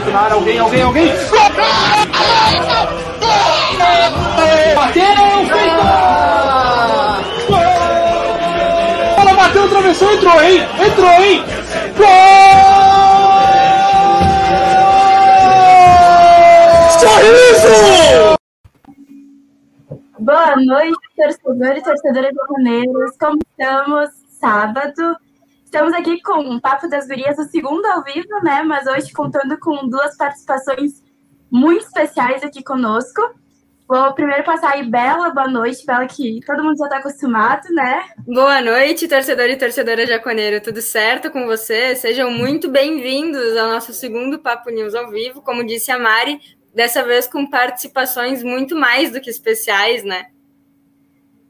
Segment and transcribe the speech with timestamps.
[0.00, 1.08] lançamento na área, alguém, alguém, alguém.
[4.74, 5.04] Bateu,
[5.46, 5.82] feito!
[9.16, 10.60] Bola bateu, atravessou, entrou, hein?
[10.86, 11.44] Entrou, hein?
[11.96, 12.06] Gol!
[16.98, 18.36] Sorriso!
[20.18, 23.16] Boa noite, torcedores e torcedoras japoneiros.
[23.18, 24.10] Como estamos?
[24.40, 25.16] Sábado.
[25.72, 28.64] Estamos aqui com o Papo das Gurias, o segundo ao vivo, né?
[28.64, 31.00] Mas hoje contando com duas participações
[31.48, 33.22] muito especiais aqui conosco.
[33.86, 38.02] Vou primeiro passar aí, Bela, boa noite, Bela, que todo mundo já está acostumado, né?
[38.26, 41.94] Boa noite, torcedor e torcedora jaconeiro, tudo certo com você?
[41.94, 46.40] Sejam muito bem-vindos ao nosso segundo Papo News ao vivo, como disse a Mari,
[46.74, 50.30] dessa vez com participações muito mais do que especiais, né?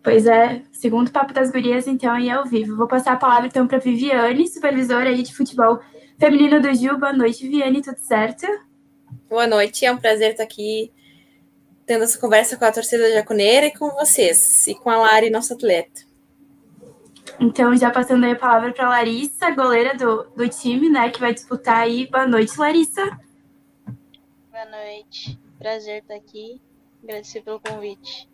[0.03, 2.75] Pois é, segundo Papo das Gurias, então, e ao vivo.
[2.75, 5.79] Vou passar a palavra, então, para Viviane, supervisora aí de futebol
[6.19, 6.99] feminino do Gil.
[6.99, 8.47] Boa noite, Viviane, tudo certo?
[9.29, 10.91] Boa noite, é um prazer estar aqui
[11.85, 15.53] tendo essa conversa com a torcida jaconeira e com vocês, e com a Lari, nossa
[15.53, 16.03] atleta.
[17.39, 21.35] Então, já passando aí a palavra para Larissa, goleira do, do time, né, que vai
[21.35, 22.07] disputar aí.
[22.07, 23.05] Boa noite, Larissa.
[24.51, 26.59] Boa noite, prazer estar aqui,
[27.03, 28.30] agradecer pelo convite.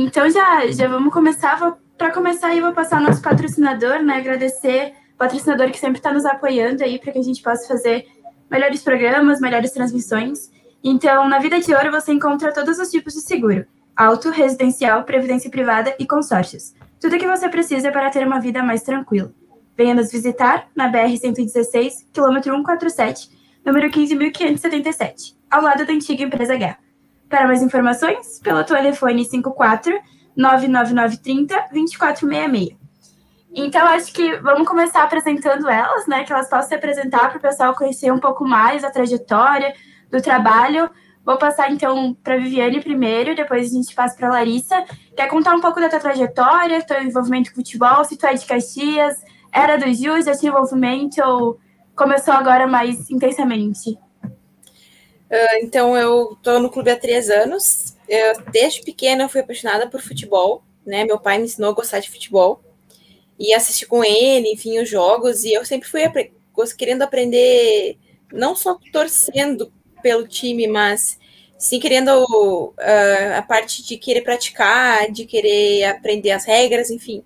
[0.00, 1.58] Então já, já vamos começar.
[1.96, 4.18] Para começar aí, vou passar nosso patrocinador, né?
[4.18, 8.06] Agradecer o patrocinador que sempre está nos apoiando aí para que a gente possa fazer
[8.48, 10.52] melhores programas, melhores transmissões.
[10.84, 15.50] Então, na Vida de Ouro você encontra todos os tipos de seguro: auto, residencial, previdência
[15.50, 16.74] privada e consórcios.
[17.00, 19.32] Tudo o que você precisa para ter uma vida mais tranquila.
[19.76, 23.30] Venha nos visitar na BR-116, quilômetro 147,
[23.66, 26.87] número 15.577, ao lado da antiga empresa H.
[27.28, 29.92] Para mais informações, pelo telefone 54
[30.36, 32.78] 99930 2466.
[33.54, 36.24] Então, acho que vamos começar apresentando elas, né?
[36.24, 39.74] Que elas possam se apresentar para o pessoal conhecer um pouco mais a trajetória
[40.10, 40.90] do trabalho.
[41.24, 44.82] Vou passar então para a Viviane primeiro, depois a gente passa para a Larissa.
[45.16, 48.46] Quer contar um pouco da tua trajetória, teu envolvimento com futebol, se tu é de
[48.46, 49.16] Caxias,
[49.52, 51.58] era do Gil, já tinha envolvimento ou
[51.94, 53.98] começou agora mais intensamente?
[55.30, 57.96] Uh, então, eu estou no clube há três anos.
[58.08, 60.62] Eu, desde pequena, eu fui apaixonada por futebol.
[60.86, 61.04] Né?
[61.04, 62.62] Meu pai me ensinou a gostar de futebol.
[63.38, 65.44] E assistir com ele, enfim, os jogos.
[65.44, 66.32] E eu sempre fui apre
[66.76, 67.96] querendo aprender,
[68.32, 69.72] não só torcendo
[70.02, 71.18] pelo time, mas
[71.56, 72.74] sim querendo uh,
[73.36, 77.22] a parte de querer praticar, de querer aprender as regras, enfim.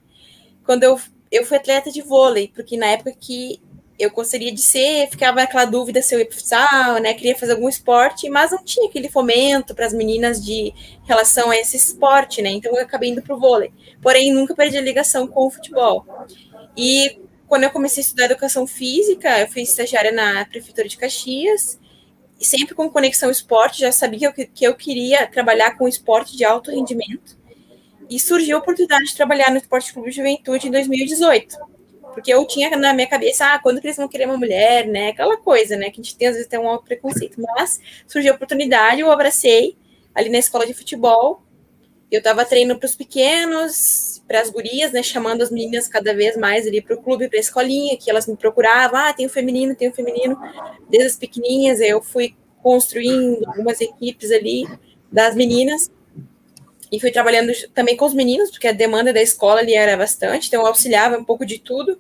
[0.64, 0.98] Quando eu,
[1.30, 3.60] eu fui atleta de vôlei, porque na época que
[4.02, 7.14] eu gostaria de ser, ficava aquela dúvida se eu ia pro futsal, né?
[7.14, 10.72] Queria fazer algum esporte, mas não tinha aquele fomento para as meninas de
[11.04, 12.50] relação a esse esporte, né?
[12.50, 13.72] Então eu acabei indo pro vôlei.
[14.00, 16.04] Porém, nunca perdi a ligação com o futebol.
[16.76, 21.78] E quando eu comecei a estudar educação física, eu fui estagiária na prefeitura de Caxias,
[22.40, 26.36] e sempre com conexão esporte, já sabia que eu, que eu queria trabalhar com esporte
[26.36, 27.38] de alto rendimento.
[28.10, 31.71] E surgiu a oportunidade de trabalhar no Esporte Clube Juventude em 2018
[32.12, 35.08] porque eu tinha na minha cabeça, ah, quando que eles vão querer uma mulher, né?
[35.08, 35.90] Aquela coisa, né?
[35.90, 37.40] Que a gente tem, às vezes tem um preconceito.
[37.40, 39.76] Mas surgiu a oportunidade, eu abracei
[40.14, 41.42] ali na escola de futebol.
[42.10, 45.02] Eu estava treinando para os pequenos, para as gurias, né?
[45.02, 48.26] Chamando as meninas cada vez mais ali para o clube, para a escolinha, que elas
[48.26, 48.98] me procuravam.
[48.98, 50.36] Ah, tem o feminino, tem o feminino.
[50.88, 54.66] Desde as pequenininhas, eu fui construindo algumas equipes ali
[55.10, 55.90] das meninas
[56.92, 60.48] e fui trabalhando também com os meninos, porque a demanda da escola ali era bastante,
[60.48, 61.98] então eu auxiliava um pouco de tudo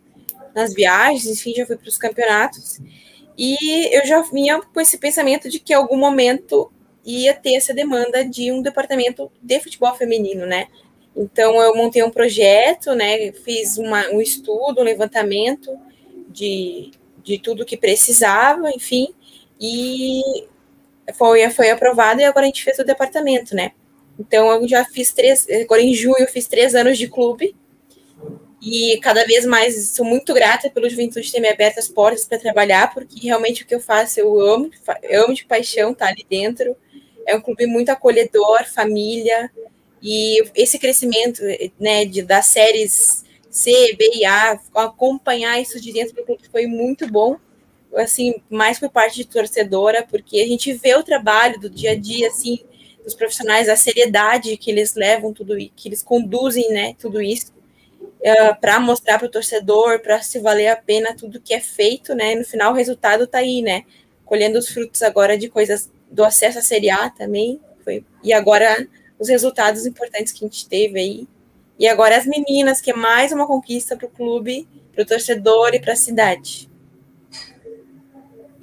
[0.54, 2.78] nas viagens, enfim, já fui para os campeonatos.
[3.38, 6.70] E eu já vinha com esse pensamento de que em algum momento
[7.02, 10.66] ia ter essa demanda de um departamento de futebol feminino, né?
[11.16, 13.32] Então eu montei um projeto, né?
[13.32, 15.74] Fiz uma, um estudo, um levantamento
[16.28, 16.90] de,
[17.22, 19.08] de tudo que precisava, enfim,
[19.58, 20.22] e
[21.14, 23.72] foi, foi aprovado e agora a gente fez o departamento, né?
[24.18, 27.54] Então eu já fiz três, agora em junho eu fiz três anos de clube.
[28.64, 32.38] E cada vez mais sou muito grata pelo Juventude ter me aberto as portas para
[32.38, 34.70] trabalhar, porque realmente o que eu faço eu amo,
[35.02, 36.76] eu amo de paixão estar tá ali dentro.
[37.26, 39.50] É um clube muito acolhedor, família,
[40.02, 41.40] e esse crescimento
[41.78, 46.66] né, de, das séries C, B e A, acompanhar isso de dentro do clube foi
[46.66, 47.36] muito bom,
[47.94, 51.94] assim, mais por parte de torcedora, porque a gente vê o trabalho do dia a
[51.94, 52.60] dia, assim,
[53.04, 58.12] dos profissionais, a seriedade que eles levam tudo que eles conduzem, né, tudo isso, uh,
[58.22, 62.14] é, para mostrar para o torcedor, para se valer a pena tudo que é feito,
[62.14, 63.84] né, no final o resultado está aí, né,
[64.24, 68.86] colhendo os frutos agora de coisas do acesso à Série A também, foi, e agora
[69.18, 71.28] os resultados importantes que a gente teve aí,
[71.78, 75.74] e agora as meninas, que é mais uma conquista para o clube, para o torcedor
[75.74, 76.70] e para a cidade.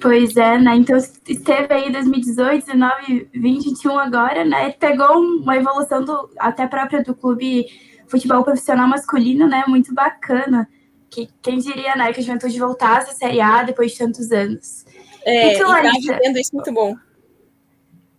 [0.00, 0.76] Pois é, né?
[0.76, 4.64] Então esteve aí 2018, 19, 20, 21 agora, né?
[4.64, 7.66] Ele pegou uma evolução do, até própria do clube
[8.08, 9.64] futebol profissional masculino, né?
[9.68, 10.68] Muito bacana.
[11.10, 14.84] Que quem diria, né, que a Juventude voltasse à Série A depois de tantos anos.
[15.24, 16.96] É, e, tu, e tá isso muito bom.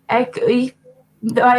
[0.07, 0.73] É, e,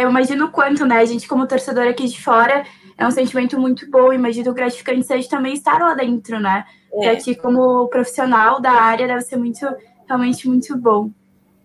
[0.01, 0.99] eu imagino o quanto, né?
[0.99, 2.63] A gente, como torcedor aqui de fora,
[2.97, 4.13] é um sentimento muito bom.
[4.13, 6.65] Imagino o gratificante seja também estar lá dentro, né?
[6.93, 6.99] É.
[7.01, 9.65] Pra ti, como profissional da área, deve ser muito,
[10.13, 11.11] realmente muito bom.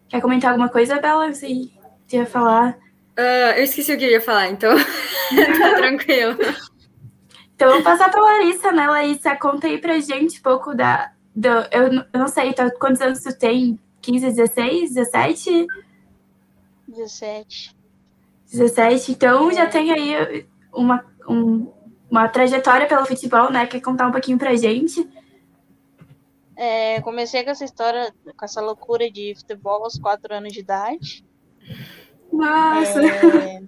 [0.09, 1.33] Quer comentar alguma coisa, Bela?
[1.33, 1.71] Você
[2.11, 2.79] ia falar?
[3.19, 4.75] Uh, eu esqueci o que eu ia falar, então
[5.61, 6.39] tá tranquilo.
[7.55, 9.37] Então, vou passar para Larissa, né, Larissa?
[9.37, 11.13] Conta aí pra gente um pouco da.
[11.35, 13.79] Do, eu, eu não sei, tá, quantos anos tu tem?
[14.01, 15.67] 15, 16, 17?
[16.89, 17.77] 17.
[18.51, 19.13] 17.
[19.13, 19.55] Então, é.
[19.55, 21.71] já tem aí uma, um,
[22.11, 23.67] uma trajetória pelo futebol, né?
[23.67, 25.07] Quer contar um pouquinho pra gente?
[26.61, 31.25] É, comecei com essa história, com essa loucura de futebol aos 4 anos de idade.
[32.33, 33.01] Nossa!
[33.01, 33.63] É,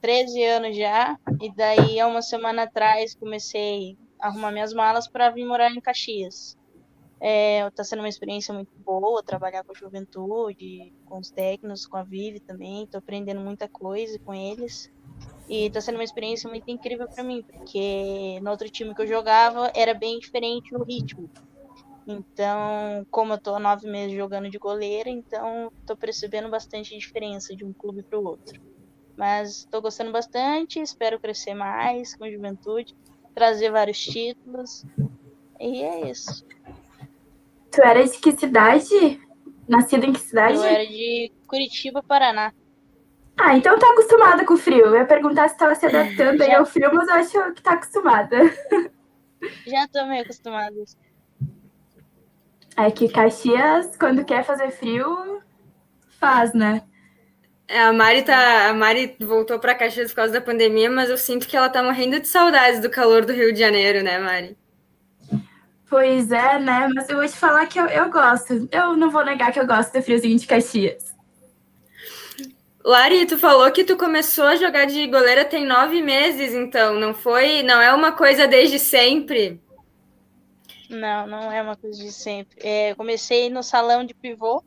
[0.00, 5.30] 13 anos já, e daí há uma semana atrás comecei a arrumar minhas malas para
[5.30, 6.58] vir morar em Caxias.
[7.20, 11.96] É, tá sendo uma experiência muito boa trabalhar com a juventude, com os técnicos, com
[11.96, 12.88] a Vive também.
[12.88, 14.92] Tô aprendendo muita coisa com eles.
[15.48, 19.06] E tá sendo uma experiência muito incrível para mim, porque no outro time que eu
[19.06, 21.30] jogava era bem diferente no ritmo.
[22.06, 27.56] Então, como eu tô há nove meses jogando de goleira, então tô percebendo bastante diferença
[27.56, 28.60] de um clube para o outro.
[29.16, 32.94] Mas estou gostando bastante, espero crescer mais com a juventude,
[33.34, 34.84] trazer vários títulos.
[35.58, 36.44] E é isso.
[37.70, 39.20] Tu era de que cidade?
[39.66, 40.56] Nascida em que cidade?
[40.56, 42.52] Eu era de Curitiba, Paraná.
[43.36, 44.86] Ah, então tá acostumada com o frio.
[44.86, 46.44] Eu ia perguntar se estava se adaptando Já...
[46.44, 48.36] aí ao frio, mas eu acho que tá acostumada.
[49.66, 50.74] Já tô meio acostumada.
[52.76, 55.40] É que Caxias, quando quer fazer frio,
[56.18, 56.82] faz, né?
[57.66, 61.16] É, a Mari tá, a Mari voltou para Caxias por causa da pandemia, mas eu
[61.16, 64.56] sinto que ela tá morrendo de saudades do calor do Rio de Janeiro, né, Mari?
[65.88, 66.88] Pois é, né?
[66.94, 68.68] Mas eu vou te falar que eu, eu gosto.
[68.72, 71.14] Eu não vou negar que eu gosto do friozinho de Caxias.
[72.84, 77.14] Lari, tu falou que tu começou a jogar de goleira tem nove meses, então não
[77.14, 77.62] foi?
[77.62, 79.58] Não é uma coisa desde sempre?
[80.88, 82.56] Não, não é uma coisa de sempre.
[82.60, 84.62] É, comecei no salão de pivô,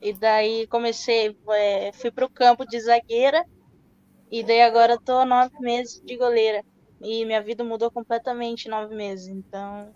[0.00, 3.44] e daí comecei, é, fui para o campo de zagueira,
[4.30, 6.64] e daí agora tô nove meses de goleira.
[7.00, 9.94] E minha vida mudou completamente em nove meses, então.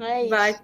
[0.00, 0.30] É isso.
[0.30, 0.60] Vai.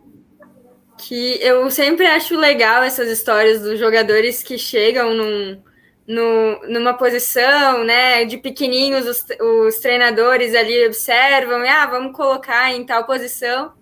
[0.98, 5.62] Que eu sempre acho legal essas histórias dos jogadores que chegam num,
[6.06, 8.24] no, numa posição, né?
[8.24, 13.72] De pequenininhos, os, os treinadores ali observam, e ah, vamos colocar em tal posição.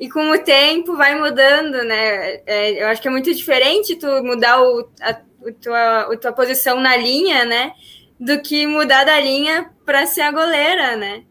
[0.00, 2.42] E com o tempo vai mudando, né?
[2.46, 6.32] É, eu acho que é muito diferente tu mudar o, a, o tua, a tua
[6.32, 7.72] posição na linha, né?
[8.18, 11.24] Do que mudar da linha para ser a goleira, né?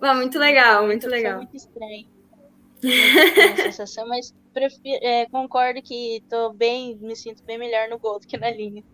[0.00, 1.38] Bom, muito legal, muito legal.
[1.38, 2.06] Muito estranho.
[3.56, 8.26] sensação, mas prefiro, é, concordo que tô bem, me sinto bem melhor no gol do
[8.26, 8.84] que na linha.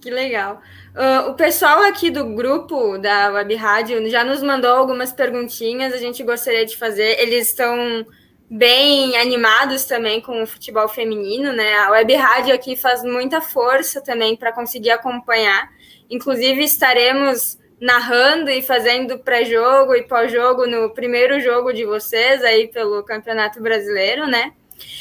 [0.00, 0.60] Que legal.
[0.94, 5.96] Uh, o pessoal aqui do grupo da Web Rádio já nos mandou algumas perguntinhas, a
[5.96, 7.18] gente gostaria de fazer.
[7.20, 8.04] Eles estão
[8.50, 11.78] bem animados também com o futebol feminino, né?
[11.78, 15.70] A Web Rádio aqui faz muita força também para conseguir acompanhar.
[16.10, 23.02] Inclusive, estaremos narrando e fazendo pré-jogo e pós-jogo no primeiro jogo de vocês aí pelo
[23.02, 24.52] Campeonato Brasileiro, né?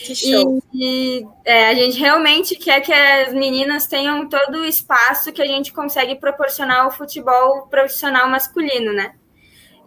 [0.10, 5.42] E, e é, a gente realmente quer que as meninas tenham todo o espaço que
[5.42, 9.14] a gente consegue proporcionar ao futebol profissional masculino, né?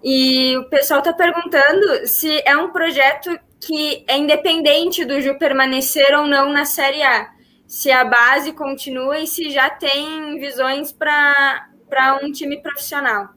[0.03, 3.31] E o pessoal está perguntando se é um projeto
[3.61, 7.31] que é independente do Ju permanecer ou não na Série A.
[7.67, 13.29] Se a base continua e se já tem visões para um time profissional.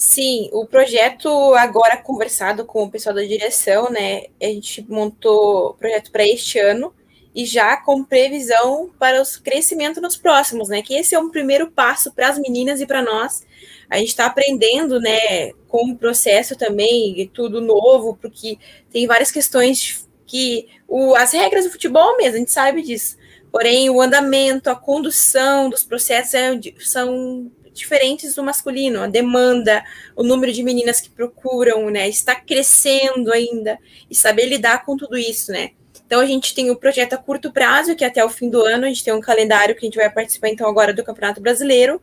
[0.00, 4.28] Sim, o projeto agora conversado com o pessoal da direção, né?
[4.40, 6.90] A gente montou o projeto para este ano
[7.34, 10.80] e já com previsão para o crescimento nos próximos, né?
[10.80, 13.46] Que esse é um primeiro passo para as meninas e para nós.
[13.90, 18.58] A gente está aprendendo, né, com o processo também, tudo novo, porque
[18.90, 23.18] tem várias questões que o, as regras do futebol mesmo, a gente sabe disso.
[23.52, 29.02] Porém, o andamento, a condução dos processos é, são diferentes do masculino.
[29.02, 29.84] A demanda,
[30.16, 33.78] o número de meninas que procuram, né, está crescendo ainda
[34.10, 35.70] e saber lidar com tudo isso, né?
[36.06, 38.60] Então a gente tem o projeto a curto prazo, que é até o fim do
[38.62, 41.40] ano, a gente tem um calendário que a gente vai participar então agora do Campeonato
[41.40, 42.00] Brasileiro,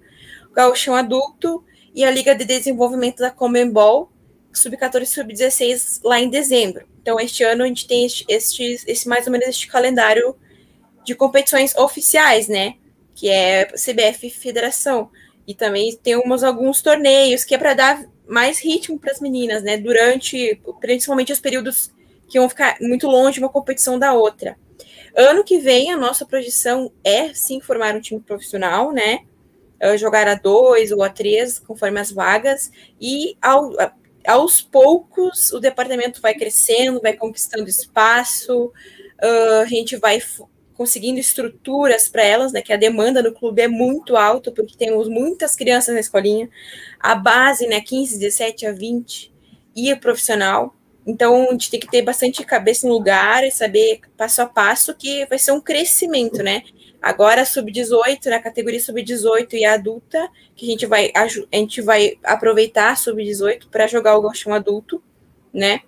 [0.49, 4.09] o Gauchão Adulto e a Liga de Desenvolvimento da Comembol,
[4.53, 6.87] sub-14 e sub-16 lá em dezembro.
[7.01, 10.35] Então, este ano a gente tem este, este, mais ou menos este calendário
[11.03, 12.75] de competições oficiais, né?
[13.15, 15.09] Que é CBF Federação.
[15.47, 19.77] E também temos alguns torneios que é para dar mais ritmo para as meninas, né?
[19.77, 21.91] Durante, principalmente os períodos
[22.27, 24.57] que vão ficar muito longe uma competição da outra.
[25.15, 29.21] Ano que vem, a nossa projeção é sim formar um time profissional, né?
[29.81, 33.71] Uh, jogar a dois ou a três, conforme as vagas, e ao,
[34.27, 40.19] aos poucos o departamento vai crescendo, vai conquistando espaço, uh, a gente vai
[40.77, 42.61] conseguindo estruturas para elas, né?
[42.61, 46.49] Que a demanda no clube é muito alta, porque temos muitas crianças na escolinha.
[46.99, 49.33] A base, né, 15, 17 a 20,
[49.75, 50.75] e a profissional.
[51.05, 54.93] Então, a gente tem que ter bastante cabeça no lugar e saber passo a passo
[54.93, 56.63] que vai ser um crescimento, né?
[57.01, 62.97] Agora, sub-18, na categoria sub-18 e adulta, que a gente vai, a gente vai aproveitar
[62.97, 65.01] sub-18 para jogar o gauchão adulto,
[65.53, 65.81] né?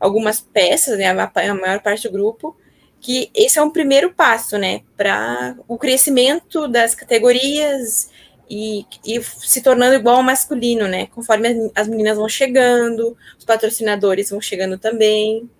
[0.00, 1.06] Algumas peças, né?
[1.06, 2.56] A maior parte do grupo
[3.02, 8.08] que esse é um primeiro passo, né, para o crescimento das categorias
[8.48, 14.30] e, e, se tornando igual ao masculino, né, conforme as meninas vão chegando, os patrocinadores
[14.30, 15.50] vão chegando também,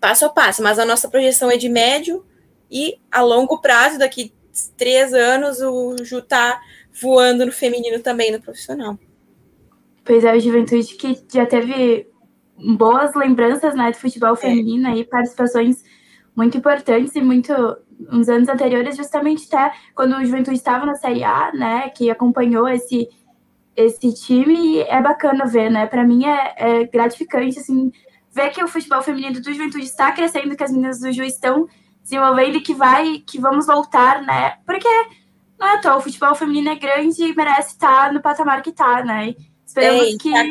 [0.00, 2.24] passo a passo, mas a nossa projeção é de médio
[2.70, 4.32] e a longo prazo, daqui
[4.78, 6.58] três anos, o Ju tá
[7.02, 8.98] voando no feminino também, no profissional.
[10.02, 12.08] Pois é, o Juventude que já teve
[12.56, 14.36] boas lembranças, né, de futebol é.
[14.36, 15.84] feminino e participações
[16.36, 17.52] muito importantes e muito
[18.12, 22.68] uns anos anteriores, justamente até quando o Juventude estava na Série A, né, que acompanhou
[22.68, 23.08] esse
[23.74, 25.86] esse time, é bacana ver, né?
[25.86, 27.92] Para mim é, é, gratificante assim
[28.32, 31.68] ver que o futebol feminino do Juventude está crescendo, que as meninas do Ju estão
[32.02, 34.56] desenvolvendo e que vai, que vamos voltar, né?
[34.64, 34.88] Porque
[35.58, 38.70] não é à toa, o futebol feminino é grande e merece estar no patamar que
[38.70, 39.34] está, né?
[39.66, 40.44] Esperamos Ei, que tá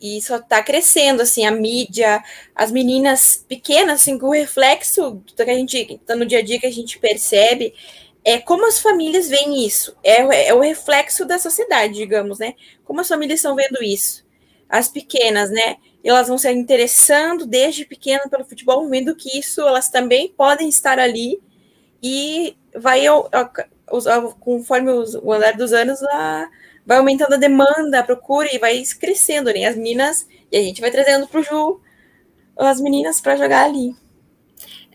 [0.00, 2.22] e só está crescendo, assim, a mídia,
[2.54, 6.66] as meninas pequenas, assim, o reflexo que a gente, tá no dia a dia que
[6.66, 7.74] a gente percebe,
[8.24, 12.54] é como as famílias veem isso, é, é o reflexo da sociedade, digamos, né?
[12.84, 14.24] Como as famílias estão vendo isso.
[14.68, 15.76] As pequenas, né?
[16.02, 20.98] Elas vão se interessando desde pequena pelo futebol, vendo que isso elas também podem estar
[20.98, 21.40] ali
[22.02, 23.04] e vai,
[24.40, 26.48] conforme o andar dos anos, a
[26.86, 29.66] vai aumentando a demanda, a procura e vai crescendo, né?
[29.66, 31.80] As meninas, e a gente vai trazendo para o Ju
[32.56, 33.94] as meninas para jogar ali.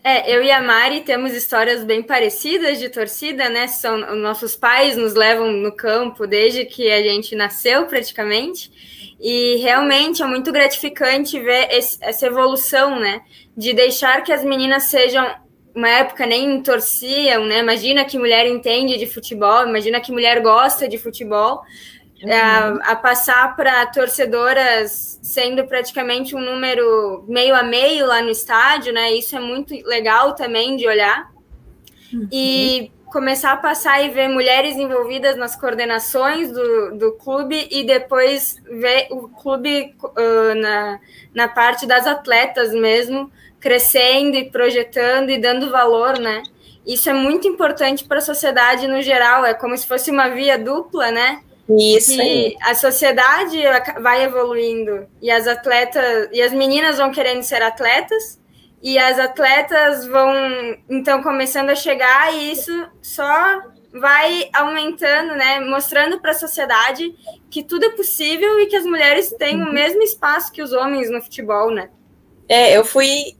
[0.02, 3.66] É, eu e a Mari temos histórias bem parecidas de torcida, né?
[3.66, 8.72] São nossos pais nos levam no campo desde que a gente nasceu, praticamente.
[9.20, 13.20] E realmente é muito gratificante ver esse, essa evolução, né?
[13.54, 15.34] De deixar que as meninas sejam
[15.74, 17.58] uma época nem torciam, né?
[17.60, 21.62] Imagina que mulher entende de futebol, imagina que mulher gosta de futebol,
[22.22, 22.32] uhum.
[22.32, 28.92] a, a, passar para torcedoras sendo praticamente um número meio a meio lá no estádio,
[28.92, 29.12] né?
[29.12, 31.30] Isso é muito legal também de olhar.
[32.12, 32.28] Uhum.
[32.32, 38.56] E começar a passar e ver mulheres envolvidas nas coordenações do, do clube e depois
[38.64, 41.00] ver o clube uh, na,
[41.34, 43.30] na parte das atletas mesmo,
[43.60, 46.42] crescendo e projetando e dando valor, né?
[46.86, 50.58] Isso é muito importante para a sociedade no geral, é como se fosse uma via
[50.58, 51.42] dupla, né?
[51.78, 52.20] Isso.
[52.20, 53.58] E a sociedade
[54.00, 58.40] vai evoluindo e as atletas e as meninas vão querendo ser atletas
[58.82, 60.32] e as atletas vão
[60.88, 63.62] então começando a chegar e isso só
[63.92, 67.12] vai aumentando, né, mostrando para a sociedade
[67.50, 69.72] que tudo é possível e que as mulheres têm o uhum.
[69.72, 71.90] mesmo espaço que os homens no futebol, né?
[72.48, 73.36] É, eu fui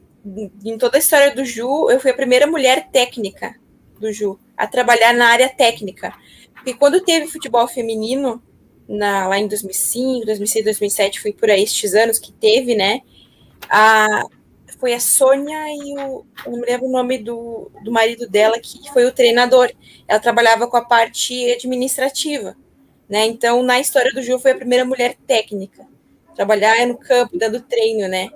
[0.65, 3.55] em toda a história do Ju, eu fui a primeira mulher técnica
[3.99, 6.15] do Ju a trabalhar na área técnica.
[6.55, 8.43] Porque quando teve futebol feminino,
[8.89, 13.00] na, lá em 2005, 2006, 2007, foi por aí estes anos que teve, né?
[13.69, 14.25] A,
[14.79, 16.25] foi a Sônia e o.
[16.45, 19.71] Eu não me lembro o nome do, do marido dela, que foi o treinador.
[20.09, 22.57] Ela trabalhava com a parte administrativa,
[23.09, 23.27] né?
[23.27, 25.87] Então, na história do Ju, foi a primeira mulher técnica.
[26.35, 28.31] Trabalhar no campo, dando treino, né?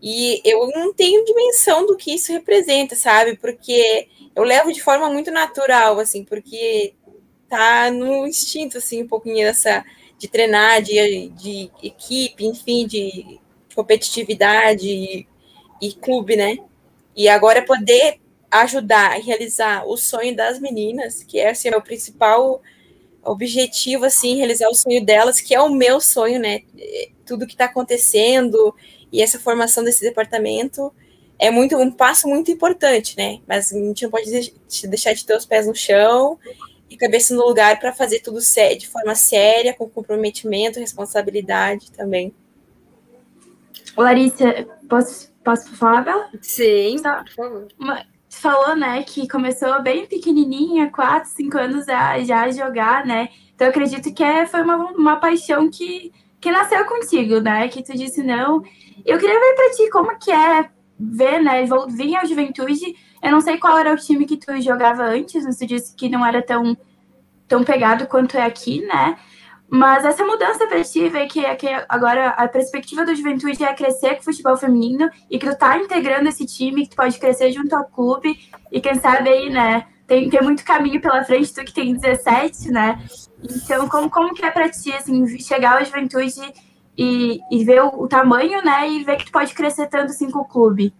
[0.00, 3.36] E eu não tenho dimensão do que isso representa, sabe?
[3.36, 6.94] Porque eu levo de forma muito natural, assim, porque
[7.48, 9.84] tá no instinto, assim, um pouquinho dessa
[10.18, 13.40] de treinar, de, de equipe, enfim, de
[13.74, 15.26] competitividade e,
[15.80, 16.58] e clube, né?
[17.16, 22.60] E agora poder ajudar e realizar o sonho das meninas, que é assim, meu principal
[23.22, 26.62] objetivo, assim, realizar o sonho delas, que é o meu sonho, né?
[27.24, 28.74] Tudo que está acontecendo
[29.12, 30.92] e essa formação desse departamento
[31.38, 33.40] é muito um passo muito importante, né?
[33.46, 34.30] Mas a gente não pode
[34.88, 36.38] deixar de ter os pés no chão
[36.90, 42.34] e cabeça no lugar para fazer tudo de forma séria, com comprometimento, responsabilidade também.
[43.96, 46.30] Larissa, posso, posso falar, Bela?
[46.40, 47.24] Sim, Tá.
[47.24, 47.68] por favor.
[47.78, 53.28] Uma- falou, né, que começou bem pequenininha, 4, 5 anos já, já a jogar, né?
[53.54, 57.68] Então eu acredito que é, foi uma, uma paixão que, que nasceu contigo, né?
[57.68, 58.62] Que tu disse não.
[59.04, 62.96] Eu queria ver pra ti como que é ver, né, vir ao Juventude.
[63.22, 66.08] Eu não sei qual era o time que tu jogava antes, mas tu disse que
[66.08, 66.76] não era tão,
[67.46, 69.16] tão pegado quanto é aqui, né?
[69.70, 74.14] Mas essa mudança pra ti, ver que, que agora a perspectiva do Juventude é crescer
[74.14, 77.52] com o futebol feminino e que tu tá integrando esse time, que tu pode crescer
[77.52, 78.38] junto ao clube
[78.72, 82.70] e quem sabe aí, né, tem, tem muito caminho pela frente, tu que tem 17,
[82.70, 82.98] né?
[83.44, 86.40] Então, como, como que é pra ti, assim, chegar ao Juventude
[86.96, 90.30] e, e ver o, o tamanho, né, e ver que tu pode crescer tanto assim
[90.30, 90.94] com o clube?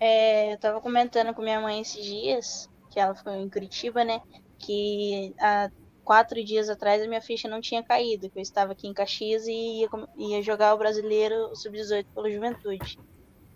[0.00, 4.20] É, eu tava comentando com minha mãe esses dias, que ela foi em Curitiba, né?
[4.58, 5.70] Que há
[6.02, 9.46] quatro dias atrás a minha ficha não tinha caído, que eu estava aqui em Caxias
[9.46, 12.98] e ia, ia jogar o brasileiro sub-18 pelo Juventude.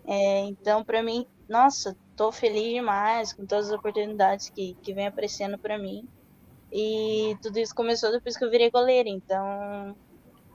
[0.05, 5.07] É, então, pra mim, nossa, tô feliz demais com todas as oportunidades que, que vem
[5.07, 6.07] aparecendo pra mim.
[6.71, 9.95] E tudo isso começou depois que eu virei goleira, então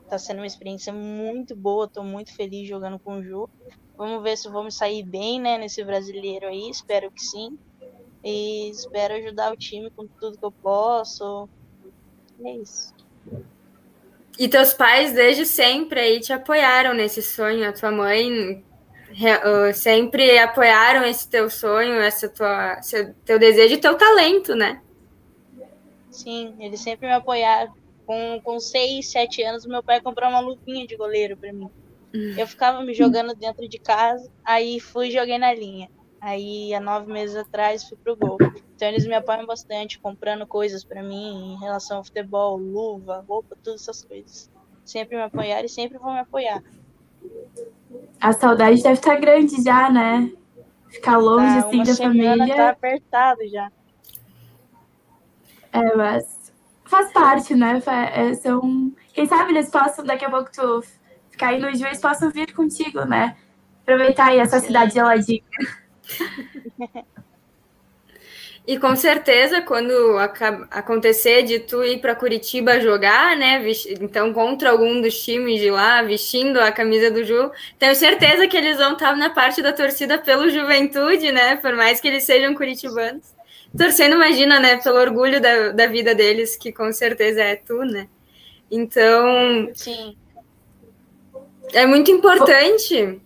[0.09, 3.49] tá sendo uma experiência muito boa, tô muito feliz jogando com o Ju.
[3.97, 7.59] Vamos ver se vamos sair bem, né, nesse brasileiro aí, espero que sim.
[8.23, 11.49] E espero ajudar o time com tudo que eu posso.
[12.45, 12.95] É isso.
[14.39, 17.69] E teus pais, desde sempre, aí te apoiaram nesse sonho.
[17.69, 18.65] A tua mãe
[19.75, 24.81] sempre apoiaram esse teu sonho, essa tua, seu, teu desejo e teu talento, né?
[26.11, 27.73] Sim, eles sempre me apoiaram.
[28.05, 31.71] Com, com 6, 7 anos, meu pai comprou uma luvinha de goleiro pra mim.
[32.37, 35.89] Eu ficava me jogando dentro de casa, aí fui e joguei na linha.
[36.21, 38.37] Aí, há nove meses atrás, fui pro gol.
[38.77, 43.57] Então, eles me apoiam bastante, comprando coisas pra mim em relação ao futebol, luva, roupa,
[43.63, 44.51] todas essas coisas.
[44.85, 46.63] Sempre me apoiaram e sempre vão me apoiar.
[48.21, 50.31] A saudade deve estar grande já, né?
[50.89, 52.55] Ficar longe, Tá, assim, da família.
[52.57, 53.71] tá apertado já.
[55.73, 56.53] É, mas
[56.85, 57.83] faz parte, né?
[58.15, 58.93] É, são...
[59.13, 60.83] Quem sabe eles possam, daqui a pouco tu
[61.31, 63.37] ficar aí no juiz, possam vir contigo, né?
[63.83, 64.67] Aproveitar aí essa Sim.
[64.67, 65.43] cidade geladinha.
[68.65, 69.93] E com certeza, quando
[70.71, 73.61] acontecer de tu ir para Curitiba jogar, né?
[74.01, 78.57] Então, contra algum dos times de lá, vestindo a camisa do Ju, tenho certeza que
[78.57, 81.57] eles vão estar na parte da torcida pelo Juventude, né?
[81.57, 83.35] Por mais que eles sejam curitibanos.
[83.77, 84.77] Torcendo, imagina, né?
[84.77, 88.07] Pelo orgulho da, da vida deles, que com certeza é tu, né?
[88.71, 90.17] Então, Sim,
[91.73, 93.21] é muito importante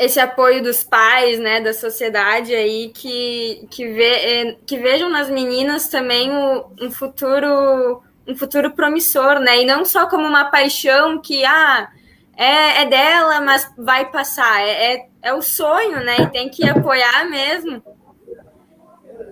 [0.00, 4.04] esse apoio dos pais, né, da sociedade aí, que, que, vê,
[4.50, 9.84] é, que vejam nas meninas também o- um futuro um futuro promissor, né, e não
[9.84, 11.90] só como uma paixão que, ah,
[12.36, 16.68] é, é dela, mas vai passar, é, é, é o sonho, né, e tem que
[16.68, 17.82] apoiar mesmo.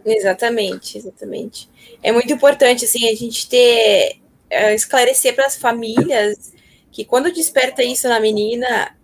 [0.04, 1.68] Exatamente, exatamente.
[2.02, 4.16] É muito importante assim a gente ter
[4.50, 6.52] eh, esclarecer para as famílias
[6.90, 8.96] que quando desperta isso na menina,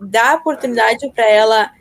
[0.00, 1.72] dá oportunidade para ela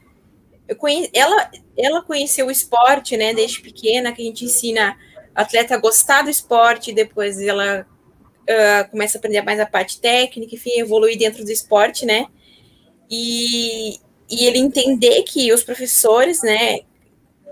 [1.13, 4.97] ela ela conheceu o esporte, né, desde pequena, que a gente ensina
[5.33, 7.87] atleta a gostar do esporte, depois ela
[8.49, 12.25] ah, começa a aprender mais a parte técnica, enfim, evoluir dentro do esporte, né?
[13.09, 16.79] E, e ele entender que os professores, né,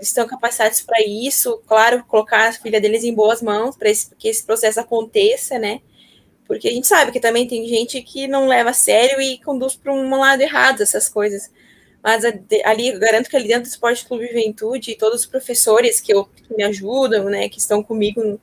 [0.00, 4.44] estão capacitados para isso, claro, colocar a filha deles em boas mãos para que esse
[4.44, 5.80] processo aconteça, né?
[6.48, 9.76] Porque a gente sabe que também tem gente que não leva a sério e conduz
[9.76, 11.50] para um lado errado essas coisas.
[12.02, 12.24] Mas
[12.64, 16.56] ali, garanto que ali dentro do Esporte Clube Juventude, todos os professores que, eu, que
[16.56, 18.40] me ajudam, né, que estão comigo,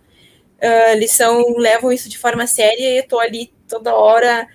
[0.62, 4.48] ah, eles são, levam isso de forma séria e eu estou ali toda hora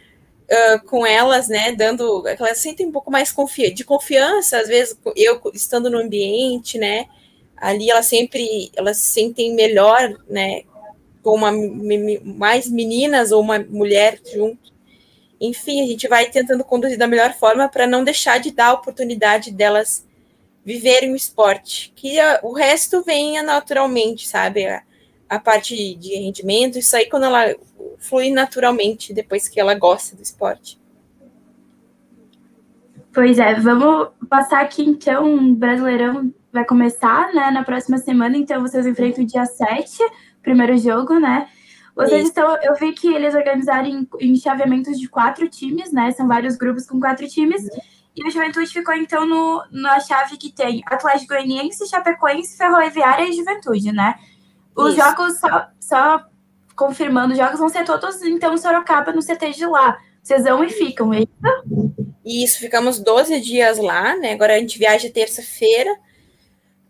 [0.50, 3.34] ah, com elas, né, dando, elas sentem um pouco mais
[3.74, 7.06] de confiança, às vezes eu estando no ambiente, né,
[7.56, 10.62] ali elas sempre, elas se sentem melhor, né,
[11.22, 11.50] com uma,
[12.24, 14.70] mais meninas ou uma mulher junto.
[15.40, 18.72] Enfim, a gente vai tentando conduzir da melhor forma para não deixar de dar a
[18.74, 20.06] oportunidade delas
[20.64, 24.66] viverem o esporte, que a- o resto venha naturalmente, sabe?
[24.66, 24.83] A,
[25.28, 27.54] a parte de rendimento, isso aí quando ela
[27.98, 30.78] flui naturalmente depois que ela gosta do esporte.
[33.12, 35.54] Pois é, vamos passar aqui então.
[35.54, 39.98] Brasileirão vai começar, né, na próxima semana, então vocês enfrentam o dia 7,
[40.42, 41.48] primeiro jogo, né?
[41.94, 42.29] Vocês Isso.
[42.29, 42.57] estão.
[42.62, 46.11] Eu vi que eles organizaram em, em chaveamentos de quatro times, né?
[46.12, 47.62] São vários grupos com quatro times.
[48.16, 53.33] E o Juventude ficou, então, no, na chave que tem Atlético Goianiense, Chapecoense, Ferroviária e
[53.33, 54.14] Juventude, né?
[54.74, 55.03] Os Isso.
[55.03, 56.24] jogos, só, só
[56.74, 59.98] confirmando, os jogos vão ser todos, então, Sorocaba, no CT de lá.
[60.22, 61.22] vocês vão e ficam, é
[62.24, 64.33] Isso, ficamos 12 dias lá, né?
[64.33, 65.90] Agora a gente viaja terça-feira.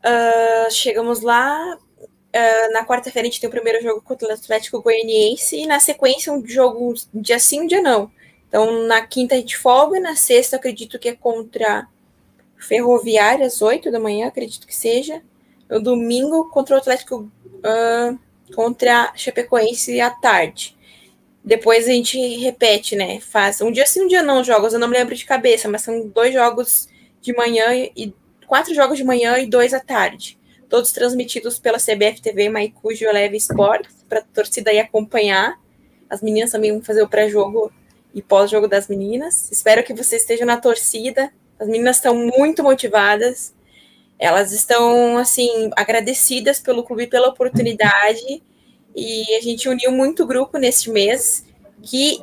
[0.00, 1.76] Uh, chegamos lá.
[2.32, 5.80] Uh, na quarta-feira a gente tem o primeiro jogo contra o Atlético Goianiense e na
[5.80, 8.10] sequência um jogo dia sim, um dia não.
[8.48, 11.88] Então na quinta a gente folga, na sexta acredito que é contra
[12.56, 15.22] Ferroviária às 8 da manhã, acredito que seja.
[15.68, 18.18] No domingo contra o Atlético uh,
[18.54, 20.76] contra Chapecoense à tarde.
[21.42, 23.18] Depois a gente repete, né?
[23.20, 24.72] Faz um dia sim, um dia não jogos.
[24.72, 26.88] Eu não me lembro de cabeça, mas são dois jogos
[27.20, 28.14] de manhã e
[28.46, 30.38] quatro jogos de manhã e dois à tarde.
[30.70, 35.60] Todos transmitidos pela CBF TV Maicujo Eleve Sports, para a torcida aí acompanhar.
[36.08, 37.72] As meninas também vão fazer o pré-jogo
[38.14, 39.50] e pós-jogo das meninas.
[39.50, 41.32] Espero que vocês estejam na torcida.
[41.58, 43.52] As meninas estão muito motivadas.
[44.16, 48.42] Elas estão, assim, agradecidas pelo clube pela oportunidade
[48.94, 51.44] e a gente uniu muito grupo neste mês,
[51.82, 52.22] que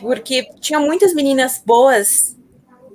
[0.00, 2.36] porque tinha muitas meninas boas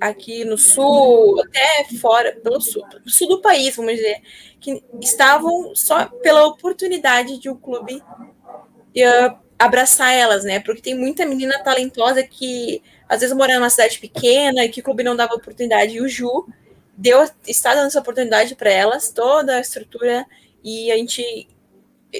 [0.02, 4.20] aqui no sul, até fora, pelo sul, sul do país, vamos dizer,
[4.60, 10.58] que estavam só pela oportunidade de um clube uh, abraçar elas, né?
[10.58, 14.82] Porque tem muita menina talentosa que às vezes mora numa cidade pequena e que o
[14.82, 15.94] clube não dava oportunidade.
[15.94, 16.48] E o Ju
[16.96, 20.26] deu, está dando essa oportunidade para elas, toda a estrutura,
[20.64, 21.48] e a gente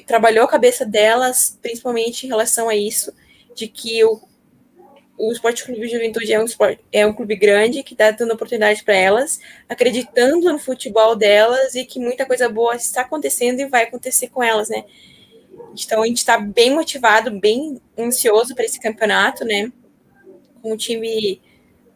[0.07, 3.13] trabalhou a cabeça delas, principalmente em relação a isso,
[3.57, 4.21] de que o,
[5.23, 8.83] o Esporte Clube Juventude é um, esporte, é um clube grande que está dando oportunidade
[8.83, 13.85] para elas, acreditando no futebol delas e que muita coisa boa está acontecendo e vai
[13.85, 14.85] acontecer com elas, né?
[15.81, 19.71] Então a gente está bem motivado, bem ansioso para esse campeonato, né?
[20.61, 21.41] Com um time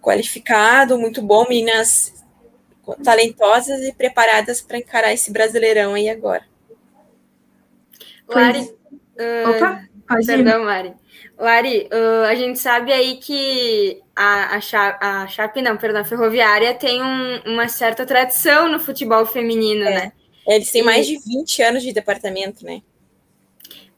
[0.00, 2.24] qualificado, muito bom, meninas
[3.02, 6.44] talentosas e preparadas para encarar esse brasileirão aí agora.
[8.28, 8.60] Lari.
[8.60, 10.94] Uh, Opa, pode perdão, Lari.
[11.38, 16.72] Lari, uh, a gente sabe aí que a, a, a Chape, não, perdão, a Ferroviária
[16.74, 19.94] tem um, uma certa tradição no futebol feminino, é.
[19.94, 20.12] né?
[20.46, 20.84] Eles têm e...
[20.84, 22.80] mais de 20 anos de departamento, né?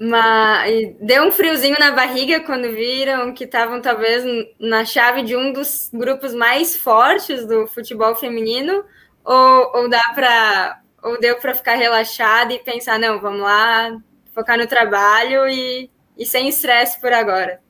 [0.00, 4.24] Mas deu um friozinho na barriga quando viram que estavam talvez
[4.58, 8.84] na chave de um dos grupos mais fortes do futebol feminino,
[9.24, 13.96] ou, ou dá para ou deu para ficar relaxado e pensar não, vamos lá,
[14.34, 17.60] focar no trabalho e, e sem estresse por agora.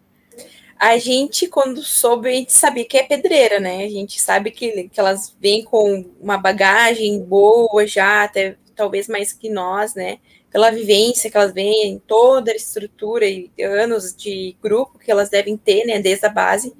[0.78, 3.84] A gente, quando soube, a gente sabia que é pedreira, né?
[3.84, 9.32] A gente sabe que, que elas vêm com uma bagagem boa já, até talvez mais
[9.32, 10.18] que nós, né?
[10.50, 15.56] Pela vivência que elas vêm, toda a estrutura e anos de grupo que elas devem
[15.56, 16.00] ter, né?
[16.00, 16.72] Desde a base,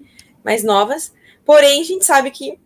[0.45, 1.13] mais novas.
[1.45, 2.59] Porém, a gente sabe que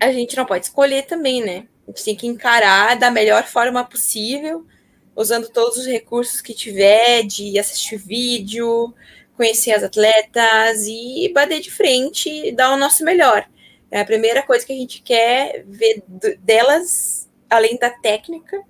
[0.00, 1.66] a gente não pode escolher também, né?
[1.86, 4.66] A gente tem que encarar da melhor forma possível
[5.14, 8.94] usando todos os recursos que tiver, de assistir vídeo,
[9.36, 13.48] conhecer as atletas e bater de frente e dar o nosso melhor.
[13.90, 16.02] É a primeira coisa que a gente quer ver
[16.40, 18.62] delas, além da técnica,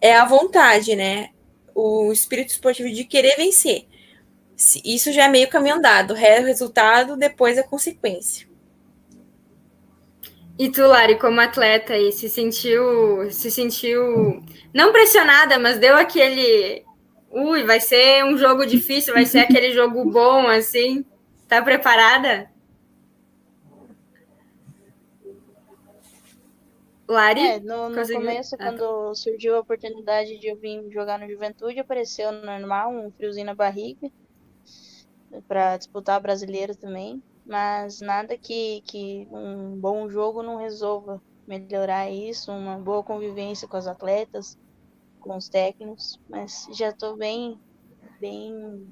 [0.00, 1.30] é a vontade, né?
[1.74, 3.86] O espírito esportivo de querer vencer.
[4.84, 6.12] Isso já é meio caminho andado.
[6.12, 8.48] O resultado depois é consequência.
[10.56, 14.40] E tu, Lari, como atleta, aí, se sentiu, se sentiu
[14.72, 16.84] não pressionada, mas deu aquele,
[17.28, 21.04] ui, vai ser um jogo difícil, vai ser aquele jogo bom, assim.
[21.48, 22.48] Tá preparada?
[27.08, 27.40] Lari?
[27.40, 28.64] É, no, no começo, ah, tá.
[28.64, 33.54] quando surgiu a oportunidade de eu vir jogar no Juventude, apareceu normal, um friozinho na
[33.56, 34.08] barriga,
[35.48, 42.50] para disputar brasileiro também mas nada que, que um bom jogo não resolva melhorar isso,
[42.50, 44.58] uma boa convivência com os atletas,
[45.20, 47.58] com os técnicos, mas já estou bem,
[48.20, 48.86] bem,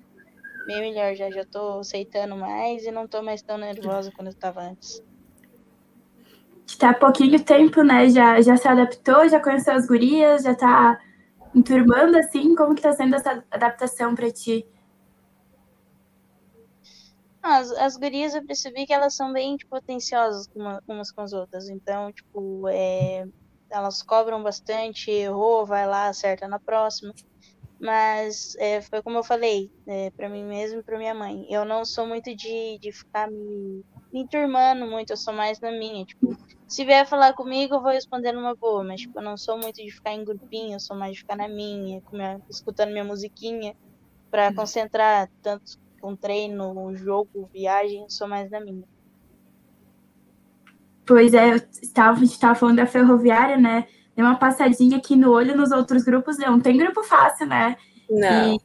[0.66, 4.32] bem melhor, já já estou aceitando mais e não estou mais tão nervosa quando eu
[4.32, 5.02] estava antes.
[6.66, 8.08] Está pouquinho tempo, né?
[8.08, 10.98] Já, já se adaptou, já conheceu as gurias, já está
[11.54, 12.54] enturmando assim.
[12.54, 14.66] Como que está sendo essa adaptação para ti?
[17.42, 21.32] As, as gurias eu percebi que elas são bem tipo, atenciosas uma, umas com as
[21.32, 21.68] outras.
[21.68, 23.26] Então, tipo, é,
[23.68, 27.12] elas cobram bastante, errou, vai lá, acerta na próxima.
[27.80, 31.44] Mas é, foi como eu falei, é, para mim mesmo e para minha mãe.
[31.50, 35.72] Eu não sou muito de, de ficar me, me enturmando muito, eu sou mais na
[35.72, 36.04] minha.
[36.04, 36.36] Tipo,
[36.68, 39.82] se vier falar comigo, eu vou responder numa boa, mas tipo, eu não sou muito
[39.82, 43.74] de ficar em grupinho, eu sou mais de ficar na minha, minha escutando minha musiquinha,
[44.30, 44.54] para uhum.
[44.54, 48.82] concentrar tanto com treino, jogo, viagem, sou mais da minha.
[51.06, 53.86] Pois é, eu estava, a gente estava falando da ferroviária, né?
[54.16, 57.76] Deu uma passadinha aqui no olho nos outros grupos, não tem grupo fácil, né?
[58.10, 58.54] Não.
[58.54, 58.60] E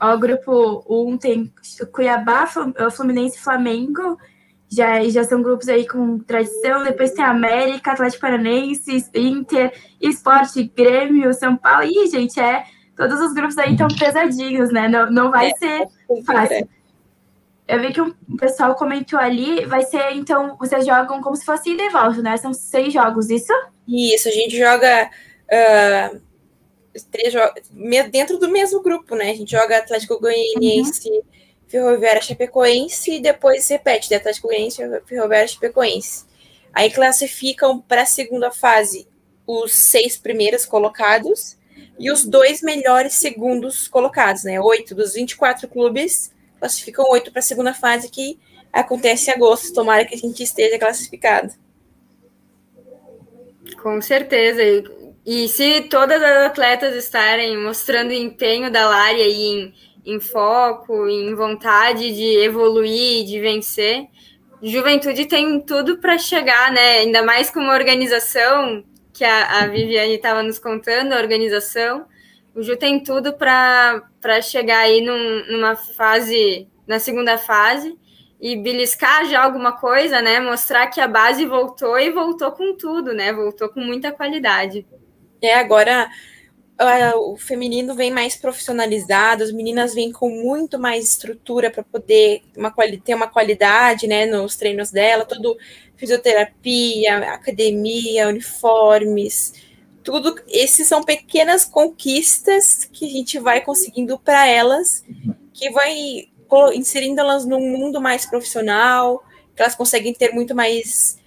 [0.00, 1.52] Ó, o grupo 1 tem
[1.92, 2.46] Cuiabá,
[2.90, 4.16] Fluminense e Flamengo.
[4.68, 6.82] Já, já são grupos aí com tradição.
[6.84, 11.84] Depois tem América, Atlético Paranense, Inter, Esporte, Grêmio, São Paulo.
[11.84, 12.64] Ih, gente, é.
[12.96, 14.88] Todos os grupos aí estão pesadinhos, né?
[14.88, 15.88] Não, não vai é, ser
[16.24, 16.68] fácil.
[17.70, 21.70] Eu vi que um pessoal comentou ali, vai ser, então, vocês jogam como se fosse
[21.70, 22.36] ida e volta, né?
[22.36, 23.52] São seis jogos, isso?
[23.86, 25.08] Isso, a gente joga
[25.46, 26.20] uh,
[27.12, 27.62] três jogos
[28.10, 29.30] dentro do mesmo grupo, né?
[29.30, 31.22] A gente joga Atlético Goianiense, uhum.
[31.68, 36.24] Ferroviária Chapecoense e depois repete, de Atlético Goianiense, Ferroviária Chapecoense.
[36.72, 39.06] Aí classificam para a segunda fase
[39.46, 41.56] os seis primeiros colocados
[42.00, 44.60] e os dois melhores segundos colocados, né?
[44.60, 48.38] Oito dos 24 clubes classificam oito para a segunda fase, que
[48.72, 49.74] acontece em agosto.
[49.74, 51.52] Tomara que a gente esteja classificado.
[53.82, 54.62] Com certeza.
[55.24, 62.14] E se todas as atletas estarem mostrando empenho da Lari em, em foco, em vontade
[62.14, 64.06] de evoluir, de vencer,
[64.62, 66.98] Juventude tem tudo para chegar, né?
[66.98, 72.04] Ainda mais com uma organização que a, a Viviane estava nos contando, a organização.
[72.54, 74.02] O Ju tem tudo para
[74.42, 77.96] chegar aí num, numa fase, na segunda fase,
[78.40, 80.40] e beliscar já alguma coisa, né?
[80.40, 83.32] Mostrar que a base voltou e voltou com tudo, né?
[83.32, 84.86] Voltou com muita qualidade.
[85.42, 86.08] É, agora
[87.16, 92.72] o feminino vem mais profissionalizado, as meninas vêm com muito mais estrutura para poder uma,
[93.04, 95.58] ter uma qualidade né, nos treinos dela, tudo
[95.96, 99.52] fisioterapia, academia, uniformes,
[100.10, 100.42] tudo.
[100.48, 105.04] Esses são pequenas conquistas que a gente vai conseguindo para elas,
[105.52, 106.28] que vai
[106.74, 109.22] inserindo elas num mundo mais profissional,
[109.54, 111.18] que elas conseguem ter muito mais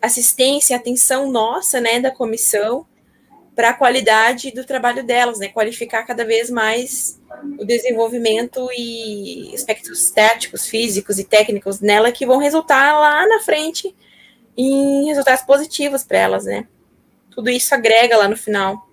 [0.00, 2.86] assistência, atenção nossa, né, da comissão
[3.54, 5.48] para a qualidade do trabalho delas, né?
[5.48, 7.20] Qualificar cada vez mais
[7.58, 13.94] o desenvolvimento e aspectos estéticos, físicos e técnicos nela que vão resultar lá na frente
[14.56, 16.68] em resultados positivos para elas, né?
[17.38, 18.90] Tudo isso agrega lá no final.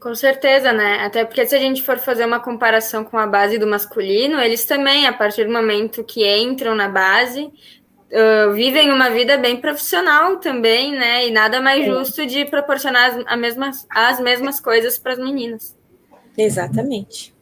[0.00, 1.04] Com certeza, né?
[1.04, 4.64] Até porque se a gente for fazer uma comparação com a base do masculino, eles
[4.64, 10.38] também, a partir do momento que entram na base, uh, vivem uma vida bem profissional
[10.38, 11.28] também, né?
[11.28, 15.76] E nada mais justo de proporcionar as, a mesmas, as mesmas coisas para as meninas.
[16.34, 17.34] Exatamente.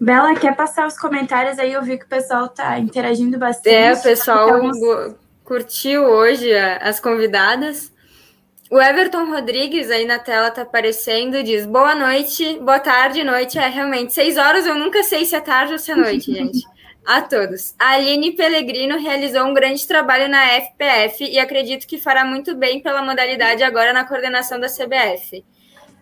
[0.00, 1.72] Bela, quer passar os comentários aí?
[1.72, 3.72] Eu vi que o pessoal tá interagindo bastante.
[3.72, 4.48] É, o pessoal
[5.44, 7.93] curtiu hoje as convidadas.
[8.74, 13.56] O Everton Rodrigues aí na tela tá aparecendo, diz boa noite, boa tarde, noite.
[13.56, 16.66] É realmente seis horas, eu nunca sei se é tarde ou se é noite, gente
[17.06, 17.72] a todos.
[17.78, 22.80] A Aline Pellegrino realizou um grande trabalho na FPF e acredito que fará muito bem
[22.80, 25.44] pela modalidade agora na coordenação da CBF.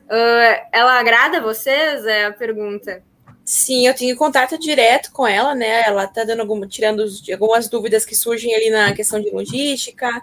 [0.07, 2.07] Uh, ela agrada a vocês?
[2.07, 3.03] É a pergunta.
[3.45, 5.83] Sim, eu tenho contato direto com ela, né?
[5.83, 10.23] Ela tá dando algum, tirando algumas dúvidas que surgem ali na questão de logística.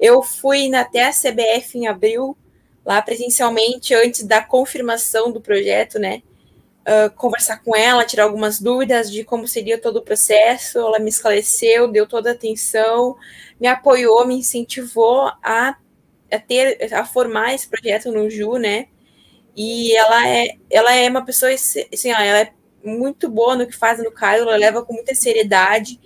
[0.00, 2.36] Eu fui até a CBF em abril,
[2.84, 6.22] lá presencialmente, antes da confirmação do projeto, né?
[6.80, 10.78] uh, conversar com ela, tirar algumas dúvidas de como seria todo o processo.
[10.78, 13.16] Ela me esclareceu, deu toda a atenção,
[13.60, 15.76] me apoiou, me incentivou a,
[16.30, 18.88] a ter, a formar esse projeto no Ju, né?
[19.56, 24.02] E ela é, ela é uma pessoa, assim, ela é muito boa no que faz
[24.02, 26.00] no Cairo, ela leva com muita seriedade.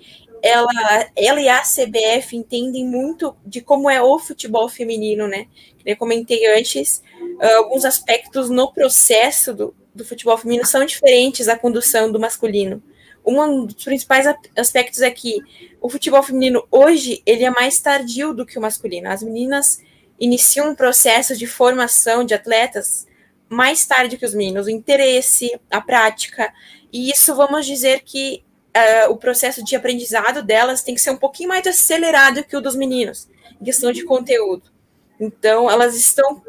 [0.46, 5.46] Ela, ela e a CBF entendem muito de como é o futebol feminino, né?
[5.86, 7.02] Eu comentei antes,
[7.40, 12.82] uh, alguns aspectos no processo do, do futebol feminino são diferentes da condução do masculino.
[13.24, 15.38] Um dos principais aspectos é que
[15.80, 19.08] o futebol feminino hoje ele é mais tardio do que o masculino.
[19.08, 19.82] As meninas
[20.20, 23.06] iniciam um processo de formação de atletas
[23.48, 26.52] mais tarde que os meninos, o interesse, a prática,
[26.92, 28.43] e isso vamos dizer que
[28.76, 32.60] uh, o processo de aprendizado delas tem que ser um pouquinho mais acelerado que o
[32.60, 33.28] dos meninos,
[33.60, 34.70] em questão de conteúdo.
[35.18, 36.42] Então, elas estão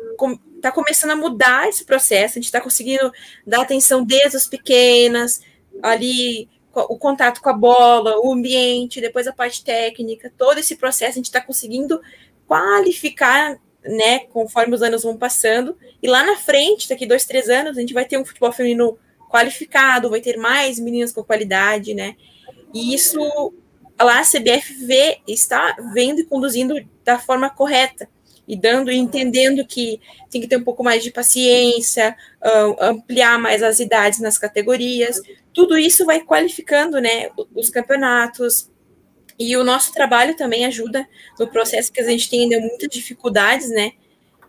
[0.56, 3.12] está começando a mudar esse processo, a gente está conseguindo
[3.46, 5.42] dar atenção desde as pequenas,
[5.84, 11.12] ali o contato com a bola, o ambiente, depois a parte técnica, todo esse processo
[11.12, 12.02] a gente está conseguindo
[12.48, 17.78] qualificar, né, conforme os anos vão passando, e lá na frente, daqui dois, três anos,
[17.78, 18.98] a gente vai ter um futebol feminino
[19.30, 22.16] qualificado, vai ter mais meninas com qualidade, né,
[22.74, 23.20] e isso
[24.00, 28.10] lá a CBF vê, está vendo e conduzindo da forma correta,
[28.48, 32.16] e dando e entendendo que tem que ter um pouco mais de paciência,
[32.80, 35.20] ampliar mais as idades nas categorias,
[35.52, 38.70] tudo isso vai qualificando, né, os campeonatos.
[39.40, 41.08] E o nosso trabalho também ajuda
[41.40, 43.94] no processo que a gente tem ainda muitas dificuldades, né,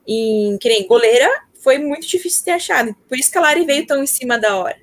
[0.07, 1.31] em que nem goleira
[1.67, 4.57] foi muito difícil ter achado, por isso que a Lari veio tão em cima da
[4.57, 4.79] hora.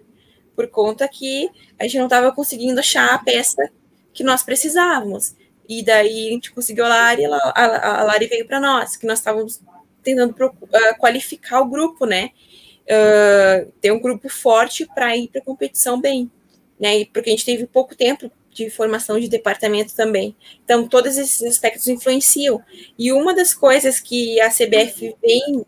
[0.53, 3.71] por conta que a gente não estava conseguindo achar a peça
[4.13, 5.33] que nós precisávamos.
[5.67, 9.61] E daí a gente conseguiu a Lari, a, Lari veio para nós, que nós estávamos
[10.03, 12.31] tentando uh, qualificar o grupo, né?
[12.83, 16.29] Uh, ter um grupo forte para ir para a competição bem,
[16.77, 17.05] né?
[17.05, 20.35] Porque a gente teve pouco tempo de formação de departamento também.
[20.65, 22.61] Então, todos esses aspectos influenciam.
[22.99, 25.65] E uma das coisas que a CBF vem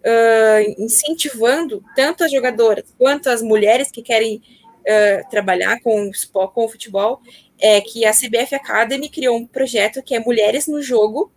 [0.00, 6.68] uh, incentivando, tanto as jogadoras quanto as mulheres que querem uh, trabalhar com, com o
[6.68, 7.20] futebol,
[7.60, 11.32] é que a CBF Academy criou um projeto que é Mulheres no Jogo,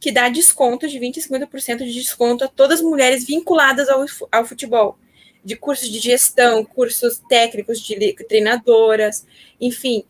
[0.00, 4.04] que dá desconto de 20% a 50% de desconto a todas as mulheres vinculadas ao,
[4.30, 4.96] ao futebol.
[5.44, 9.26] De cursos de gestão, cursos técnicos de treinadoras,
[9.60, 10.04] enfim,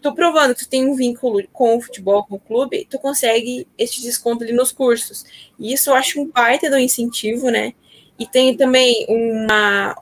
[0.00, 3.66] tu provando que tu tem um vínculo com o futebol, com o clube, tu consegue
[3.76, 5.24] esse desconto ali nos cursos.
[5.58, 7.74] E isso eu acho um baita do incentivo, né?
[8.18, 9.96] E tem também uma,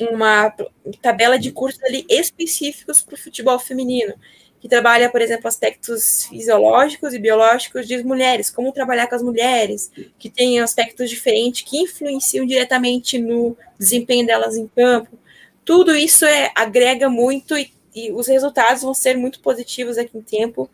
[0.00, 0.54] uma
[1.02, 4.14] tabela de cursos ali específicos para o futebol feminino,
[4.60, 9.90] que trabalha, por exemplo, aspectos fisiológicos e biológicos de mulheres, como trabalhar com as mulheres,
[10.18, 15.16] que tem aspectos diferentes que influenciam diretamente no desempenho delas em campo.
[15.64, 20.22] Tudo isso é, agrega muito e e os resultados vão ser muito positivos aqui em
[20.22, 20.70] tempo,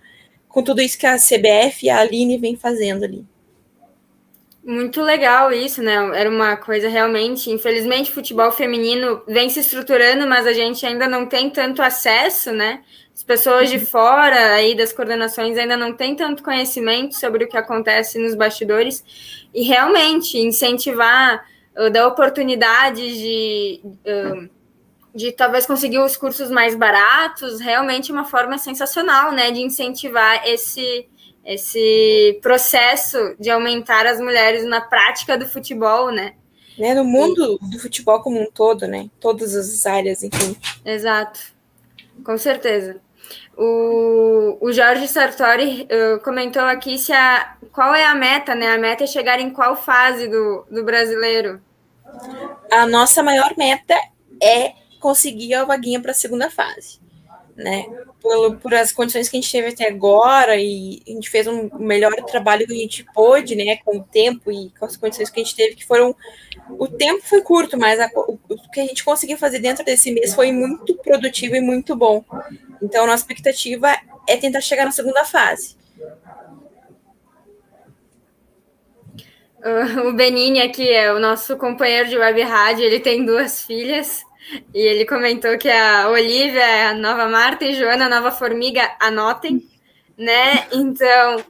[0.48, 3.24] com tudo isso que a CBF e a Aline vem fazendo ali.
[4.64, 5.94] Muito legal isso, né?
[6.14, 7.50] Era uma coisa realmente.
[7.50, 12.50] Infelizmente, o futebol feminino vem se estruturando, mas a gente ainda não tem tanto acesso,
[12.50, 12.82] né?
[13.14, 17.58] As pessoas de fora aí das coordenações ainda não têm tanto conhecimento sobre o que
[17.58, 19.04] acontece nos bastidores.
[19.52, 21.46] E realmente incentivar,
[21.76, 23.80] uh, dar oportunidades de.
[23.84, 24.48] Uh,
[25.14, 31.08] de talvez conseguir os cursos mais baratos, realmente uma forma sensacional, né, de incentivar esse
[31.44, 36.32] esse processo de aumentar as mulheres na prática do futebol, né?
[36.78, 37.70] né no mundo e...
[37.70, 39.10] do futebol como um todo, né?
[39.20, 40.56] Todas as áreas, enfim.
[40.84, 41.40] Exato,
[42.24, 42.98] com certeza.
[43.56, 48.72] O, o Jorge Sartori uh, comentou aqui se a, qual é a meta, né?
[48.72, 51.60] A meta é chegar em qual fase do, do brasileiro?
[52.72, 53.94] A nossa maior meta
[54.42, 54.72] é
[55.04, 56.98] conseguir a vaguinha para a segunda fase,
[57.54, 57.84] né?
[58.22, 61.68] Por, por, as condições que a gente teve até agora e a gente fez um
[61.78, 63.76] melhor trabalho que a gente pôde, né?
[63.84, 66.16] Com o tempo e com as condições que a gente teve, que foram
[66.70, 68.38] o tempo foi curto, mas a, o,
[68.72, 72.24] que a gente conseguiu fazer dentro desse mês foi muito produtivo e muito bom.
[72.80, 73.94] Então, nossa expectativa
[74.26, 75.76] é tentar chegar na segunda fase.
[80.06, 84.24] O Benini aqui é o nosso companheiro de web rádio, ele tem duas filhas.
[84.72, 88.94] E ele comentou que a Olivia é a nova Marta e Joana a nova Formiga,
[89.00, 89.66] anotem,
[90.16, 90.66] né?
[90.72, 91.44] Então,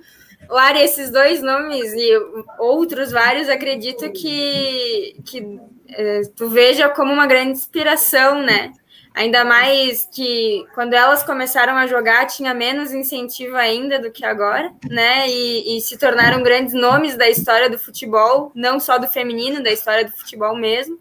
[0.48, 2.11] Lara, esses dois nomes e
[2.59, 8.72] outros vários, acredito que, que é, tu veja como uma grande inspiração, né?
[9.14, 14.72] Ainda mais que quando elas começaram a jogar tinha menos incentivo ainda do que agora,
[14.90, 15.28] né?
[15.30, 19.70] E, e se tornaram grandes nomes da história do futebol, não só do feminino, da
[19.70, 20.98] história do futebol mesmo.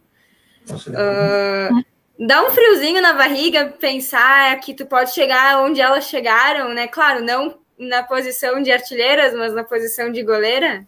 [0.69, 6.87] Uh, dá um friozinho na barriga pensar que tu pode chegar onde elas chegaram, né?
[6.87, 10.87] Claro, não na posição de artilheiras, mas na posição de goleira.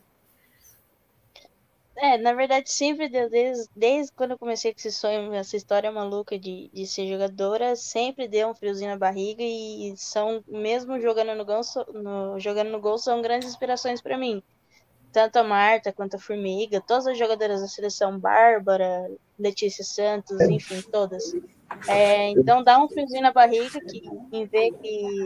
[1.97, 6.37] É, na verdade, sempre, desde, desde quando eu comecei com esse sonho, essa história maluca
[6.37, 11.45] de, de ser jogadora, sempre deu um friozinho na barriga e são, mesmo jogando no
[11.45, 11.61] gol,
[11.93, 14.43] no, jogando no gol, são grandes inspirações para mim
[15.15, 20.81] tanto a Marta quanto a Formiga, todas as jogadoras da seleção, Bárbara, Letícia Santos, enfim,
[20.91, 21.33] todas.
[21.87, 25.25] É, então dá um friozinho na barriga que, em ver que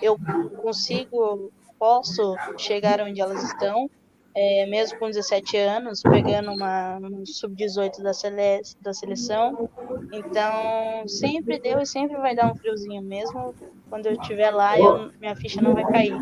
[0.00, 0.18] eu
[0.62, 3.90] consigo, posso chegar onde elas estão,
[4.34, 9.68] é, mesmo com 17 anos, pegando uma um sub-18 da, sele, da seleção.
[10.14, 13.54] Então, sempre deu e sempre vai dar um friozinho mesmo.
[13.90, 16.16] Quando eu estiver lá, eu, minha ficha não vai cair.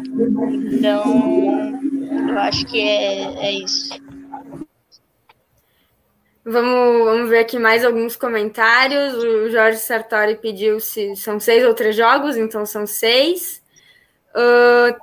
[0.73, 1.94] Então,
[2.31, 3.95] eu acho que é, é isso.
[6.45, 9.15] Vamos, vamos ver aqui mais alguns comentários.
[9.15, 13.63] O Jorge Sartori pediu se são seis ou três jogos, então são seis.
[14.35, 14.95] Uh,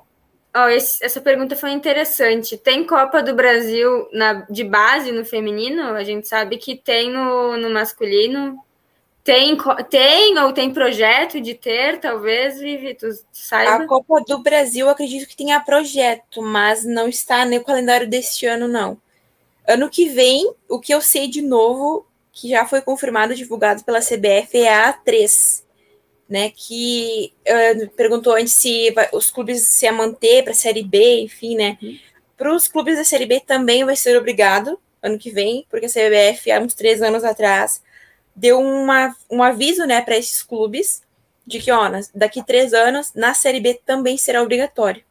[0.55, 2.57] oh, esse, essa pergunta foi interessante.
[2.57, 5.81] Tem Copa do Brasil na, de base no feminino?
[5.95, 8.63] A gente sabe que tem no, no masculino.
[9.23, 9.55] Tem,
[9.89, 13.83] tem ou tem projeto de ter, talvez, Vivi, tu saiba?
[13.83, 18.67] A Copa do Brasil, acredito que tenha projeto, mas não está no calendário deste ano,
[18.67, 18.97] não.
[19.67, 23.99] Ano que vem, o que eu sei de novo, que já foi confirmado, divulgado pela
[23.99, 25.63] CBF, é a A3,
[26.27, 26.51] né?
[26.55, 31.21] Que uh, perguntou antes se vai, os clubes se a manter para a Série B,
[31.21, 31.77] enfim, né?
[31.79, 31.99] Uhum.
[32.35, 35.89] Para os clubes da Série B também vai ser obrigado ano que vem, porque a
[35.89, 37.81] CBF, há uns três anos atrás,
[38.35, 41.01] deu uma, um aviso, né, para esses clubes
[41.45, 45.03] de que, ó, daqui três anos, na Série B também será obrigatório.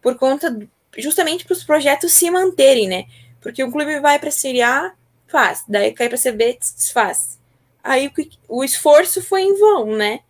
[0.00, 0.56] Por conta,
[0.96, 3.06] justamente para os projetos se manterem, né?
[3.40, 4.94] Porque o clube vai para a Série A,
[5.26, 5.64] faz.
[5.68, 7.38] Daí cai para a Série B, desfaz.
[7.82, 8.10] Aí
[8.48, 10.20] o, esforço foi em vão, né?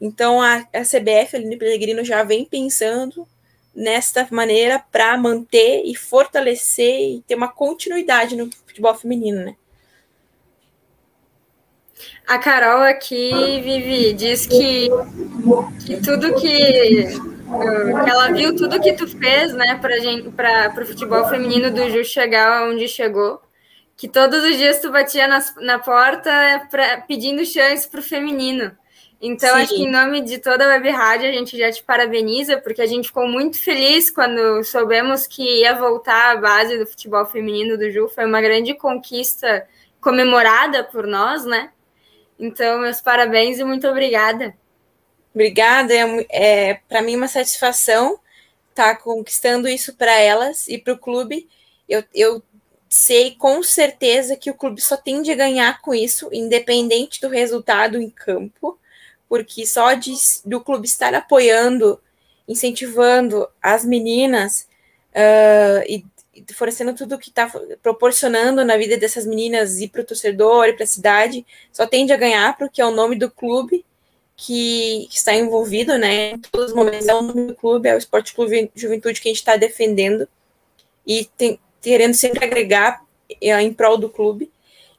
[0.00, 3.26] Então a, a CBF, Aline Pellegrino, já vem pensando
[3.74, 9.56] nesta maneira para manter e fortalecer e ter uma continuidade no futebol feminino, né?
[12.26, 14.88] A Carol aqui, Vivi, diz que,
[15.84, 21.70] que tudo que, que ela viu, tudo que tu fez, né, para o futebol feminino
[21.70, 23.40] do Ju chegar onde chegou,
[23.96, 26.30] que todos os dias tu batia na, na porta
[26.70, 28.72] pra, pedindo chance para o feminino.
[29.26, 29.62] Então, Sim.
[29.62, 32.82] acho que em nome de toda a Web Rádio, a gente já te parabeniza, porque
[32.82, 37.78] a gente ficou muito feliz quando soubemos que ia voltar a base do futebol feminino
[37.78, 38.08] do Ju.
[38.08, 39.66] Foi uma grande conquista
[40.00, 41.70] comemorada por nós, né?
[42.44, 44.54] Então, meus parabéns e muito obrigada.
[45.34, 48.18] Obrigada, é, é para mim uma satisfação
[48.70, 51.48] estar tá conquistando isso para elas e para o clube.
[51.88, 52.42] Eu, eu
[52.88, 57.98] sei com certeza que o clube só tende a ganhar com isso, independente do resultado
[57.98, 58.78] em campo
[59.28, 60.14] porque só de,
[60.44, 62.00] do clube estar apoiando,
[62.46, 64.68] incentivando as meninas
[65.10, 66.04] uh, e,
[66.50, 67.50] oferecendo tudo que está
[67.82, 72.12] proporcionando na vida dessas meninas e para o torcedor e para a cidade, só tende
[72.12, 73.84] a ganhar porque é o nome do clube
[74.36, 76.32] que, está envolvido, né?
[76.32, 79.28] Em todos os momentos é o nome do clube, é o Esporte Clube Juventude que
[79.28, 80.28] a gente está defendendo
[81.06, 83.02] e tem, querendo sempre agregar
[83.40, 84.50] eh, em prol do clube.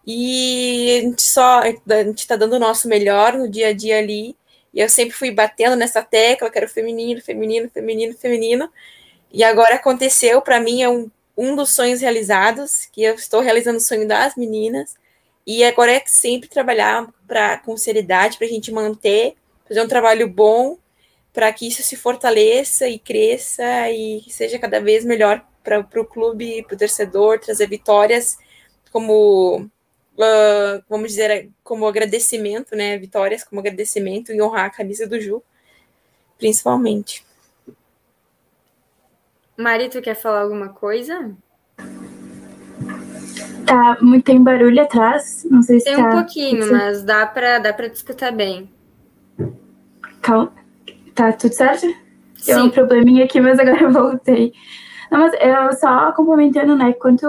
[0.08, 3.98] E a gente só a gente está dando o nosso melhor no dia a dia
[3.98, 4.36] ali.
[4.74, 8.70] E eu sempre fui batendo nessa tecla, que era feminino, feminino, feminino, feminino.
[9.32, 13.78] E agora aconteceu, para mim é um, um dos sonhos realizados, que eu estou realizando
[13.78, 14.96] o sonho das meninas.
[15.46, 19.36] E agora é sempre trabalhar pra, com seriedade para a gente manter,
[19.68, 20.78] fazer um trabalho bom,
[21.34, 26.64] para que isso se fortaleça e cresça e seja cada vez melhor para o clube,
[26.64, 28.38] para o torcedor, trazer vitórias
[28.92, 29.70] como
[30.16, 32.98] uh, vamos dizer, como agradecimento, né?
[32.98, 35.42] Vitórias como agradecimento e honrar a camisa do Ju,
[36.38, 37.26] principalmente.
[39.58, 41.36] Mari, tu quer falar alguma coisa?
[43.66, 45.46] Tá, muito tem barulho atrás.
[45.50, 46.08] Não sei se tem tá...
[46.08, 48.70] um pouquinho, mas dá para dá para escutar bem.
[50.22, 50.52] Calma.
[51.14, 51.88] Tá tudo certo?
[52.46, 54.54] Tem um probleminha aqui, mas agora eu voltei.
[55.10, 56.94] Não, mas eu só complementando, né?
[56.94, 57.26] Quanto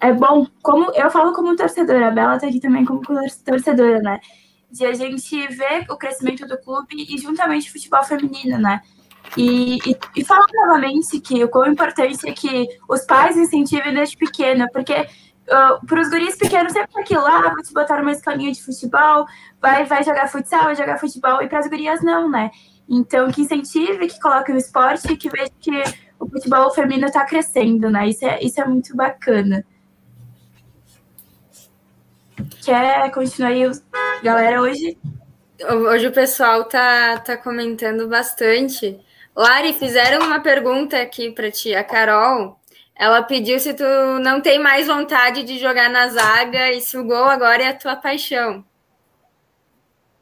[0.00, 3.02] é bom, como eu falo como torcedora, a Bela tá aqui também como
[3.44, 4.20] torcedora, né?
[4.70, 8.80] De a gente ver o crescimento do clube e juntamente o futebol feminino, né?
[9.36, 14.16] E, e, e falar novamente que o quão importante é que os pais incentivem desde
[14.16, 18.12] pequena, porque uh, para os guris pequenos sempre aquilo lá, ah, vou te botar numa
[18.12, 19.26] escolinha de futebol,
[19.60, 22.50] vai, vai jogar futsal, vai jogar futebol, e para as gurias não, né?
[22.88, 25.82] Então, que incentive, que coloque o esporte, que veja que
[26.18, 28.08] o futebol feminino está crescendo, né?
[28.08, 29.64] Isso é, isso é muito bacana.
[32.62, 33.62] Quer continuar aí,
[34.22, 34.98] galera, hoje?
[35.62, 39.00] Hoje o pessoal tá, tá comentando bastante.
[39.36, 41.74] Lari, fizeram uma pergunta aqui para ti.
[41.74, 42.56] A Carol,
[42.94, 43.84] ela pediu se tu
[44.20, 47.76] não tem mais vontade de jogar na zaga e se o gol agora é a
[47.76, 48.64] tua paixão.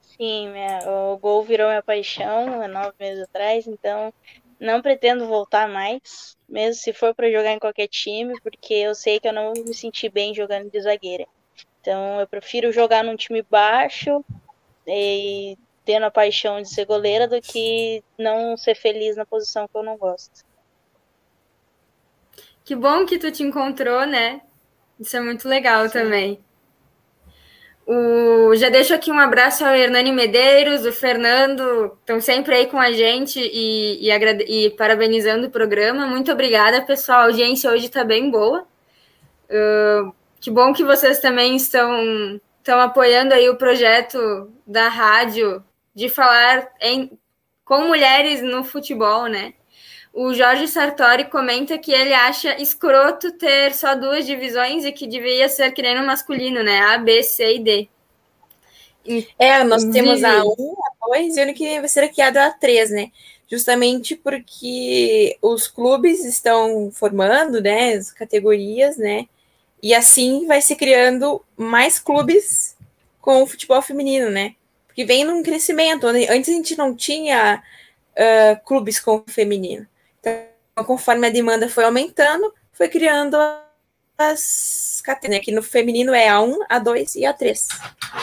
[0.00, 4.12] Sim, minha, o gol virou minha paixão há nove meses atrás, então
[4.58, 9.18] não pretendo voltar mais, mesmo se for para jogar em qualquer time, porque eu sei
[9.18, 11.26] que eu não me sentir bem jogando de zagueira.
[11.80, 14.24] Então eu prefiro jogar num time baixo
[14.86, 19.76] e tendo a paixão de ser goleira do que não ser feliz na posição que
[19.76, 20.44] eu não gosto.
[22.64, 24.40] Que bom que tu te encontrou, né?
[24.98, 25.92] Isso é muito legal Sim.
[25.92, 26.44] também.
[27.84, 32.78] O, já deixo aqui um abraço ao Hernani Medeiros, o Fernando, estão sempre aí com
[32.78, 36.06] a gente e, e, e, parabenizando o programa.
[36.06, 37.20] Muito obrigada, pessoal.
[37.20, 38.64] A audiência hoje está bem boa.
[39.50, 45.62] Uh, que bom que vocês também estão, estão apoiando aí o projeto da rádio
[45.94, 47.18] de falar em,
[47.64, 49.54] com mulheres no futebol, né?
[50.12, 55.48] O Jorge Sartori comenta que ele acha escroto ter só duas divisões e que deveria
[55.48, 56.80] ser que nem no masculino, né?
[56.80, 57.88] A, B, C e D.
[59.38, 60.48] É, nós temos a 1,
[61.02, 63.10] a 2 e o que vai ser criado a 3, né?
[63.50, 69.26] Justamente porque os clubes estão formando, né, as categorias, né?
[69.82, 72.76] E assim vai se criando mais clubes
[73.20, 74.54] com o futebol feminino, né?
[74.92, 76.06] Porque vem num crescimento.
[76.06, 77.62] Antes a gente não tinha
[78.12, 79.86] uh, clubes com feminino.
[80.20, 83.38] Então, conforme a demanda foi aumentando, foi criando
[85.02, 85.40] categorias, né?
[85.40, 87.68] Que no feminino é A1, A2 e A3.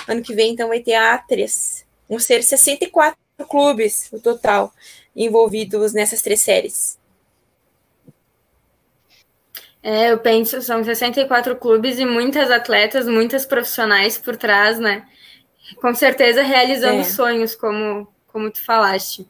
[0.08, 1.84] Ano que vem, então, vai ter a A3.
[2.08, 3.18] Vão ser 64
[3.50, 4.72] clubes no total
[5.16, 7.00] envolvidos nessas três séries.
[9.82, 15.08] É, eu penso, são 64 clubes e muitas atletas, muitas profissionais por trás, né?
[15.78, 17.04] Com certeza realizando é.
[17.04, 19.28] sonhos, como, como tu falaste.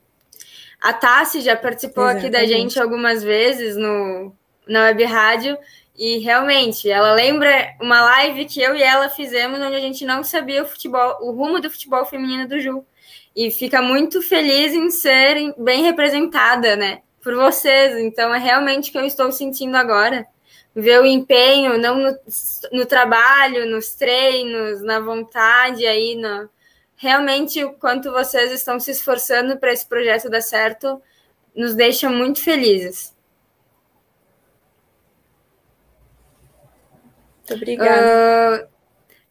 [0.81, 2.25] A Tassi já participou Exatamente.
[2.25, 4.33] aqui da gente algumas vezes no,
[4.67, 5.57] na web rádio
[5.97, 10.23] e realmente ela lembra uma live que eu e ela fizemos onde a gente não
[10.23, 12.85] sabia o futebol, o rumo do futebol feminino do Ju.
[13.35, 17.01] E fica muito feliz em ser bem representada, né?
[17.21, 17.97] Por vocês.
[17.97, 20.25] Então é realmente o que eu estou sentindo agora
[20.79, 22.17] ver o empenho, não no,
[22.71, 26.49] no, trabalho, nos treinos, na vontade aí, no,
[26.95, 31.01] realmente o quanto vocês estão se esforçando para esse projeto dar certo,
[31.55, 33.15] nos deixa muito felizes.
[37.37, 38.63] Muito obrigada.
[38.63, 38.69] Uh,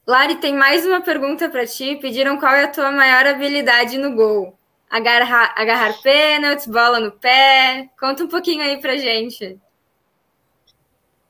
[0.07, 1.96] Lari, tem mais uma pergunta para ti.
[1.96, 4.59] Pediram qual é a tua maior habilidade no gol.
[4.90, 7.90] Agarrar, agarrar pênaltis, bola no pé.
[8.01, 9.61] Conta um pouquinho aí pra gente.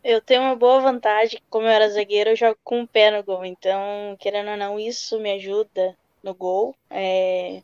[0.02, 3.22] Eu tenho uma boa vantagem, como eu era zagueiro, eu jogo com o pé no
[3.22, 3.44] gol.
[3.44, 6.74] Então, querendo ou não, isso me ajuda no gol.
[6.90, 7.62] É...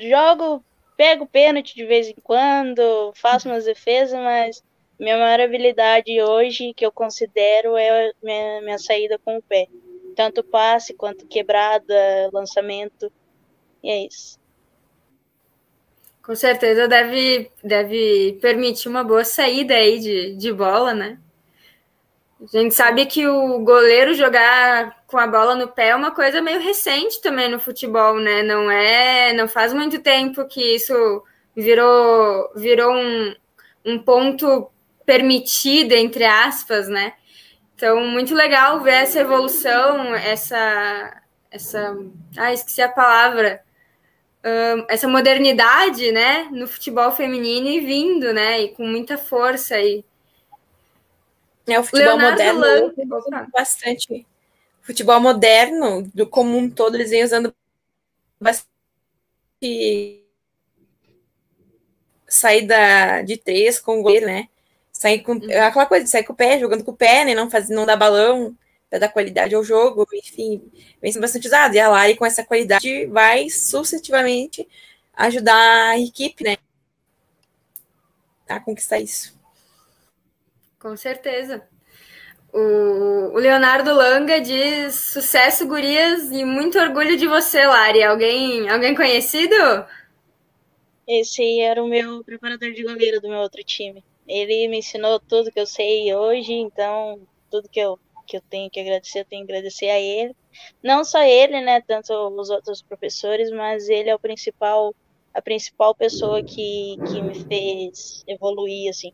[0.00, 0.64] Jogo,
[0.96, 4.62] pego pênalti de vez em quando, faço umas defesas, mas
[4.98, 9.68] minha maior habilidade hoje, que eu considero, é minha, minha saída com o pé.
[10.16, 11.94] Tanto passe quanto quebrada,
[12.32, 13.10] lançamento.
[13.82, 14.41] E é isso.
[16.22, 21.18] Com certeza deve, deve permitir uma boa saída aí de, de bola, né?
[22.40, 26.40] A gente sabe que o goleiro jogar com a bola no pé é uma coisa
[26.40, 28.42] meio recente também no futebol, né?
[28.42, 31.22] Não é, não faz muito tempo que isso
[31.56, 33.34] virou, virou um,
[33.84, 34.70] um ponto
[35.06, 37.14] permitido entre aspas, né?
[37.74, 41.94] Então, muito legal ver essa evolução, essa essa,
[42.38, 43.62] ah, esqueci a palavra,
[44.88, 50.04] essa modernidade, né, no futebol feminino e vindo, né, e com muita força aí.
[51.66, 54.26] É o futebol Leonardo moderno bastante.
[54.80, 57.54] Futebol moderno, do como um todo, eles vêm usando
[58.40, 60.20] bastante
[62.26, 64.48] saída de três com o goleiro, né?
[64.90, 65.62] Sair com uhum.
[65.62, 67.34] aquela coisa de sair com o pé, jogando com o pé, né?
[67.34, 68.56] Não faz, não dá balão
[68.92, 70.70] para dar qualidade ao jogo, enfim,
[71.00, 71.74] vem sendo bastante usado.
[71.74, 74.68] E a Lari, com essa qualidade, vai sucessivamente
[75.14, 76.58] ajudar a equipe, né?
[78.46, 79.34] A conquistar isso.
[80.78, 81.66] Com certeza.
[82.52, 88.02] O, Leonardo Langa diz sucesso, gurias, e muito orgulho de você, Lari.
[88.02, 89.54] Alguém, alguém conhecido?
[91.08, 94.04] Esse era o meu preparador de goleiro do meu outro time.
[94.28, 98.70] Ele me ensinou tudo que eu sei hoje, então tudo que eu que eu tenho
[98.70, 100.34] que agradecer, eu tenho que agradecer a ele.
[100.82, 104.94] Não só ele, né, tanto os outros professores, mas ele é o principal,
[105.32, 109.12] a principal pessoa que, que me fez evoluir, assim.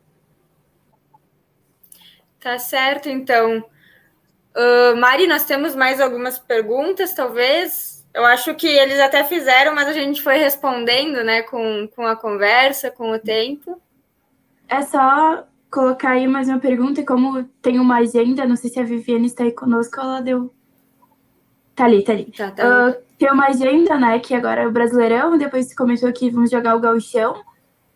[2.40, 3.64] Tá certo, então.
[4.56, 8.06] Uh, Mari, nós temos mais algumas perguntas, talvez.
[8.14, 12.16] Eu acho que eles até fizeram, mas a gente foi respondendo, né, com, com a
[12.16, 13.80] conversa, com o tempo.
[14.68, 18.80] É só colocar aí mais uma pergunta, e como tem uma agenda, não sei se
[18.80, 20.52] a Viviane está aí conosco, ela deu.
[21.74, 22.32] Tá ali, tá ali.
[22.36, 22.88] Tá, tá.
[22.88, 24.18] Uh, tem uma agenda, né?
[24.18, 27.42] Que agora é o Brasileirão, depois começou que vamos jogar o Gauchão,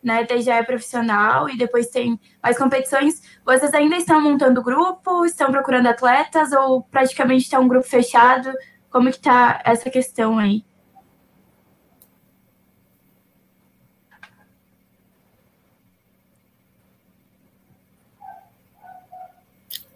[0.01, 0.25] né?
[0.25, 3.21] Daí já é profissional, e depois tem mais competições.
[3.45, 8.51] Vocês ainda estão montando grupo, estão procurando atletas, ou praticamente está um grupo fechado?
[8.89, 10.63] Como que tá essa questão aí?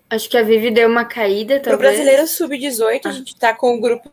[0.09, 1.77] Acho que a Vivi deu uma caída, talvez.
[1.77, 3.09] Pro brasileiro sub-18, ah.
[3.09, 4.11] a gente tá com o grupo.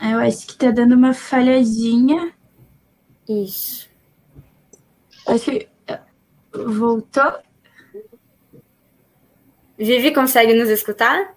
[0.00, 2.34] Eu acho que tá dando uma falhadinha.
[3.28, 3.88] Isso.
[5.26, 5.68] Acho que.
[6.52, 7.38] Voltou.
[9.76, 11.34] Vivi, consegue nos escutar?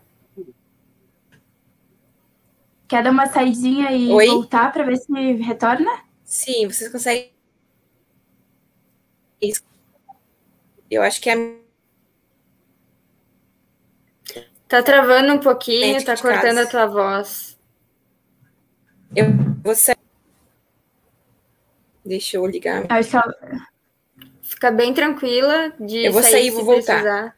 [2.88, 4.28] Quer dar uma saidinha e Oi?
[4.28, 5.90] voltar para ver se retorna?
[6.24, 7.33] Sim, vocês conseguem
[10.90, 11.36] eu acho que é.
[14.68, 16.64] Tá travando um pouquinho, tá cortando casa.
[16.64, 17.60] a tua voz.
[19.16, 19.26] Eu
[19.64, 19.98] vou sair.
[22.06, 22.86] Deixa eu ligar.
[22.90, 23.68] Acho que ela...
[24.42, 26.06] Fica bem tranquila de.
[26.06, 27.02] Eu vou sair e vou voltar.
[27.02, 27.38] Precisar.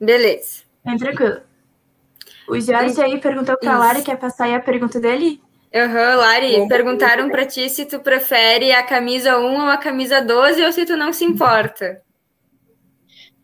[0.00, 0.62] Beleza.
[0.84, 1.40] Bem tranquilo.
[2.48, 5.42] O Jorge aí perguntou pra Lara, quer passar aí a pergunta dele?
[5.74, 10.64] Uhum, Lari, perguntaram para ti se tu prefere a camisa 1 ou a camisa 12
[10.64, 12.00] ou se tu não se importa.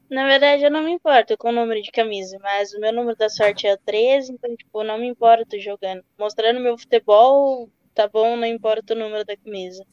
[0.09, 3.17] Na verdade, eu não me importo com o número de camisa, mas o meu número
[3.17, 6.05] da sorte é o 13, então, tipo, não me importo jogando.
[6.17, 9.85] Mostrando meu futebol, tá bom, não importa o número da camisa.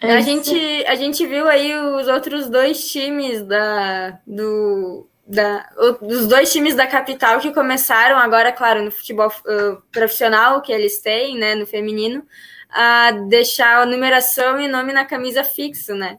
[0.00, 0.54] É, a gente,
[0.86, 5.70] a gente viu aí os outros dois times da, do, da,
[6.02, 10.98] dos dois times da capital que começaram agora, claro, no futebol uh, profissional que eles
[10.98, 12.26] têm, né, no feminino,
[12.68, 16.18] a deixar a numeração e nome na camisa fixo, né?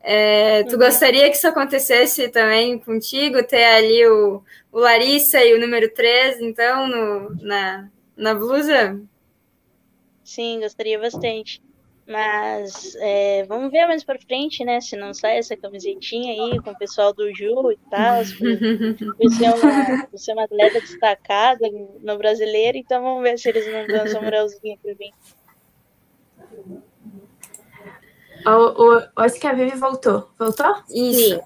[0.00, 0.78] É, tu uhum.
[0.78, 6.40] gostaria que isso acontecesse também contigo, ter ali o, o Larissa e o número 3,
[6.40, 9.00] então, no, na, na blusa?
[10.22, 11.60] Sim, gostaria bastante.
[12.06, 14.80] Mas é, vamos ver mais pra frente, né?
[14.80, 18.22] Se não sai essa camisetinha aí com o pessoal do Ju e tal.
[19.16, 21.66] Por ser uma, ser uma atleta destacada
[22.02, 25.10] no brasileiro, então vamos ver se eles não dão essa moralzinha pra mim.
[28.46, 30.28] O, o, acho que a Vivi voltou.
[30.38, 30.74] Voltou?
[30.90, 31.40] Isso.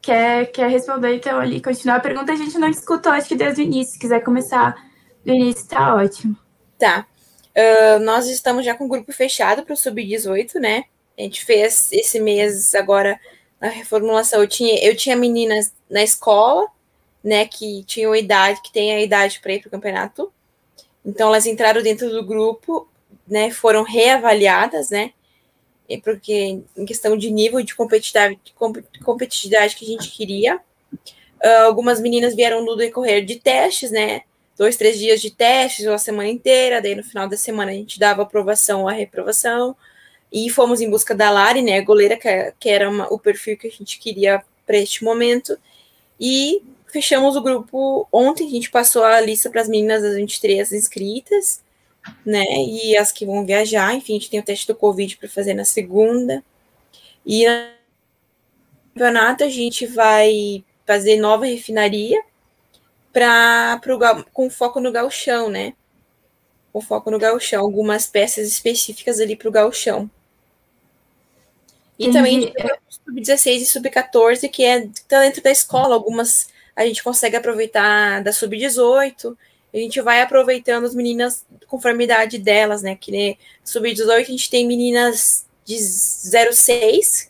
[0.00, 2.32] Quer, quer responder, então, ali, continuar a pergunta?
[2.32, 3.92] A gente não escutou, acho que desde o início.
[3.92, 4.74] Se quiser começar
[5.22, 6.34] do início, tá ótimo.
[6.78, 7.06] Tá.
[7.58, 10.84] Uh, nós estamos já com o grupo fechado para o Sub-18, né?
[11.18, 13.18] A gente fez esse mês agora
[13.60, 14.40] na reformulação.
[14.40, 16.68] Eu tinha, eu tinha meninas na escola,
[17.24, 20.32] né, que tinham idade, que tem a idade para ir para o campeonato.
[21.04, 22.88] Então elas entraram dentro do grupo,
[23.26, 23.50] né?
[23.50, 25.12] Foram reavaliadas, né?
[26.04, 28.38] porque em questão de nível de competitividade,
[29.02, 30.60] competitividade que a gente queria.
[31.42, 34.22] Uh, algumas meninas vieram no decorrer de testes, né?
[34.58, 37.74] Dois, três dias de testes, ou a semana inteira, daí no final da semana a
[37.74, 39.76] gente dava aprovação ou a reprovação.
[40.30, 41.80] E fomos em busca da Lari, né?
[41.80, 45.56] Goleira, que, que era uma, o perfil que a gente queria para este momento.
[46.20, 50.72] E fechamos o grupo ontem, a gente passou a lista para as meninas das 23
[50.72, 51.62] inscritas
[52.24, 52.44] né?
[52.66, 55.54] E as que vão viajar, enfim, a gente tem o teste do Covid para fazer
[55.54, 56.42] na segunda.
[57.24, 57.54] E no
[58.94, 62.22] campeonato a gente vai fazer nova refinaria
[63.12, 63.80] para
[64.32, 65.74] com foco no galchão, né?
[66.72, 70.10] Com foco no galchão, algumas peças específicas ali para o galchão.
[71.98, 72.52] E Entendi.
[72.52, 72.52] também
[72.88, 78.32] sub-16 e sub-14, que é tá dentro da escola, algumas a gente consegue aproveitar da
[78.32, 79.36] sub-18,
[79.74, 82.96] a gente vai aproveitando as meninas conforme a idade delas, né?
[82.96, 87.28] Que né, sub-18 a gente tem meninas de 0,6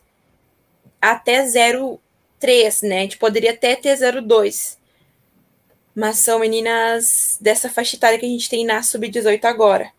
[1.01, 2.99] até 0,3, né?
[2.99, 4.78] A gente poderia até ter 0,2.
[5.99, 9.91] Mas são meninas dessa faixa etária que a gente tem na sub-18 agora.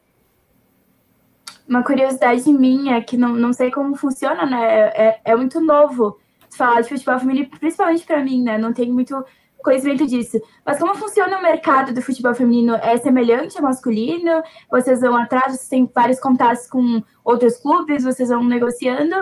[1.68, 4.92] Uma curiosidade minha, que não, não sei como funciona, né?
[4.96, 6.18] É, é muito novo
[6.58, 8.58] falar de futebol feminino, principalmente para mim, né?
[8.58, 9.26] Não tenho muito
[9.58, 10.42] conhecimento disso.
[10.66, 12.76] Mas como funciona o mercado do futebol feminino?
[12.76, 14.42] É semelhante ao masculino?
[14.72, 19.16] Vocês vão atrás, vocês têm vários contatos com outros clubes, vocês vão negociando?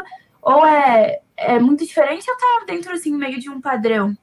[0.44, 4.16] Ou é, é muito diferente ou tá dentro, assim, meio de um padrão?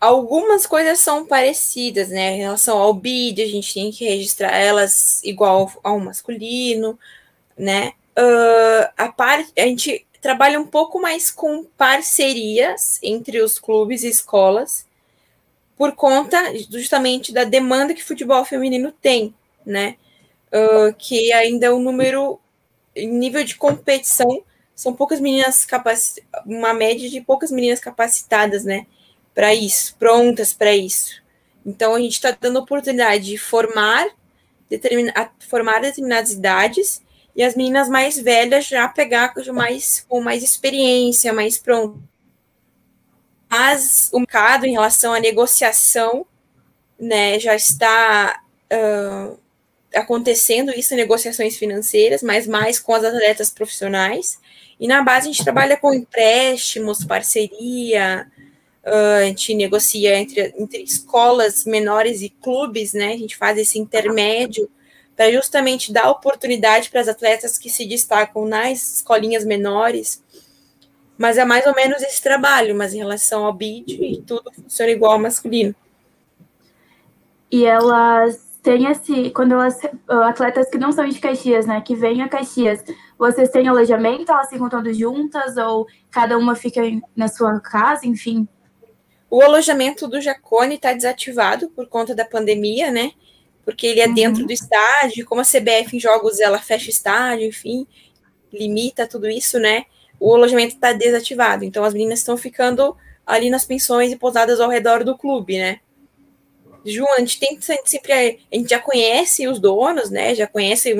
[0.00, 2.34] Algumas coisas são parecidas, né?
[2.34, 6.98] Em relação ao bid, a gente tem que registrar elas igual ao masculino,
[7.56, 7.92] né?
[8.16, 14.08] Uh, a parte, a gente trabalha um pouco mais com parcerias entre os clubes e
[14.08, 14.86] escolas,
[15.76, 16.38] por conta
[16.70, 19.34] justamente da demanda que o futebol feminino tem,
[19.66, 19.96] né?
[20.48, 22.40] Uh, que ainda é um número,
[22.96, 24.44] nível de competição,
[24.76, 28.86] são poucas meninas capacitadas, uma média de poucas meninas capacitadas, né?
[29.38, 31.22] Para isso, prontas para isso.
[31.64, 34.08] Então a gente está dando oportunidade de formar,
[34.68, 37.00] determina, formar determinadas idades
[37.36, 42.02] e as meninas mais velhas já pegar mais, com mais experiência, mais pronto
[43.48, 46.26] mas o mercado em relação à negociação,
[47.00, 49.38] né, já está uh,
[49.94, 54.38] acontecendo isso negociações financeiras, mas mais com as atletas profissionais.
[54.78, 58.26] E na base a gente trabalha com empréstimos, parceria,
[58.86, 63.12] uh, a gente negocia entre, entre escolas menores e clubes, né?
[63.12, 64.70] A gente faz esse intermédio
[65.16, 70.22] para justamente dar oportunidade para as atletas que se destacam nas escolinhas menores
[71.18, 75.12] mas é mais ou menos esse trabalho, mas em relação ao bid, tudo funciona igual
[75.12, 75.74] ao masculino.
[77.50, 82.22] E elas têm esse, quando elas, atletas que não são de Caxias, né, que vêm
[82.22, 82.84] a Caxias,
[83.18, 86.82] vocês têm alojamento, elas ficam todas juntas, ou cada uma fica
[87.16, 88.46] na sua casa, enfim?
[89.30, 93.12] O alojamento do Jacone está desativado por conta da pandemia, né,
[93.64, 94.14] porque ele é uhum.
[94.14, 97.86] dentro do estádio, como a CBF em jogos, ela fecha estádio, enfim,
[98.52, 99.84] limita tudo isso, né,
[100.18, 101.64] o alojamento está desativado.
[101.64, 105.80] Então as meninas estão ficando ali nas pensões e pousadas ao redor do clube, né?
[106.84, 110.34] Ju, a gente tem sempre a gente já conhece os donos, né?
[110.34, 110.94] Já conhece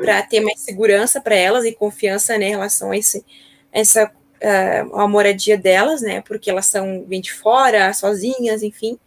[0.00, 3.24] para ter mais segurança para elas e confiança né, em relação a esse,
[3.70, 4.10] essa
[4.42, 6.20] uh, a moradia delas, né?
[6.22, 8.98] Porque elas são vêm de fora, sozinhas, enfim.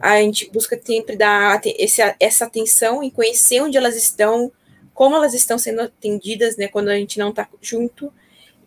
[0.00, 4.52] A gente busca sempre dar esse, essa atenção em conhecer onde elas estão,
[4.92, 6.68] como elas estão sendo atendidas, né?
[6.68, 8.12] Quando a gente não está junto.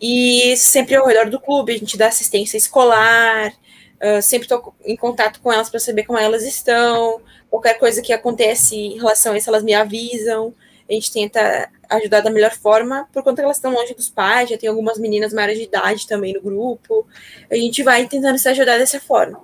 [0.01, 3.53] E sempre ao redor do clube, a gente dá assistência escolar,
[4.01, 7.22] Uh, sempre estou em contato com elas para saber como elas estão.
[7.51, 10.55] Qualquer coisa que acontece em relação a isso, elas me avisam.
[10.91, 14.49] A gente tenta ajudar da melhor forma, por conta que elas estão longe dos pais,
[14.49, 17.07] já tem algumas meninas maiores de idade também no grupo.
[17.49, 19.39] A gente vai tentando se ajudar dessa forma.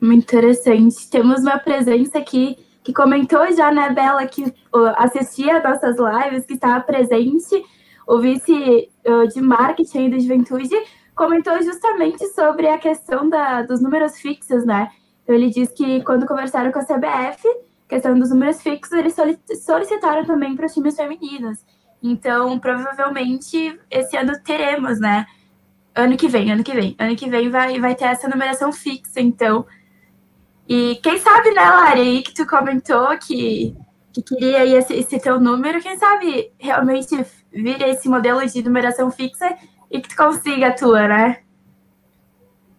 [0.00, 1.08] Muito interessante.
[1.08, 4.52] Temos uma presença aqui que comentou já, né, Bela, que
[4.96, 7.64] assistia nossas lives, que estava presente,
[8.04, 8.90] o vice
[9.32, 10.74] de marketing da juventude,
[11.14, 14.90] comentou justamente sobre a questão da, dos números fixos, né?
[15.22, 17.46] Então, ele diz que quando conversaram com a CBF,
[17.90, 19.14] questão dos números fixos, eles
[19.62, 21.58] solicitaram também para os times femininos.
[22.02, 25.26] Então, provavelmente, esse ano teremos, né?
[25.94, 26.96] Ano que vem, ano que vem.
[26.98, 29.66] Ano que vem vai, vai ter essa numeração fixa, então.
[30.68, 33.76] E quem sabe, né, Lari, que tu comentou que,
[34.12, 37.14] que queria esse, esse teu número, quem sabe realmente
[37.52, 39.58] vir esse modelo de numeração fixa
[39.90, 41.42] e que tu consiga a tua, né?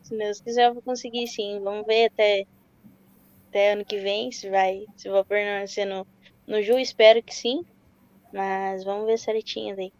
[0.02, 1.60] Se Deus quiser, eu vou conseguir sim.
[1.62, 2.46] Vamos ver até,
[3.52, 6.08] até ano que vem se vai, se vou permanecer no,
[6.48, 7.66] no Ju, espero que sim.
[8.34, 9.92] Mas vamos ver certinho daí.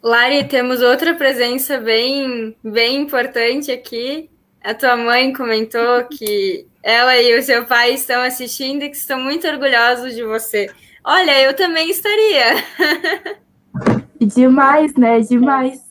[0.00, 4.30] Lari, temos outra presença bem, bem importante aqui.
[4.62, 9.20] A tua mãe comentou que ela e o seu pai estão assistindo e que estão
[9.20, 10.70] muito orgulhosos de você.
[11.02, 12.64] Olha, eu também estaria.
[14.20, 15.18] Demais, né?
[15.20, 15.84] Demais.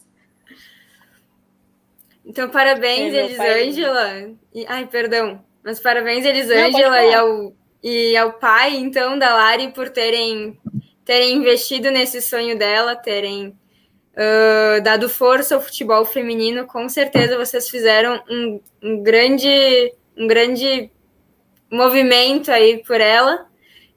[2.25, 4.31] Então, parabéns, é, Elisângela.
[4.53, 5.45] E, ai, perdão.
[5.67, 7.53] Mas parabéns, Elisângela, e ao,
[7.83, 10.57] e ao pai, então, da Lari, por terem,
[11.03, 16.65] terem investido nesse sonho dela, terem uh, dado força ao futebol feminino.
[16.65, 20.89] Com certeza vocês fizeram um, um, grande, um grande
[21.69, 23.45] movimento aí por ela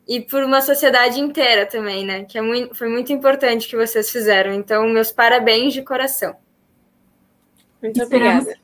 [0.08, 2.24] e por uma sociedade inteira também, né?
[2.24, 4.52] Que é muito, foi muito importante que vocês fizeram.
[4.52, 6.34] Então, meus parabéns de coração.
[7.80, 8.58] Muito obrigada.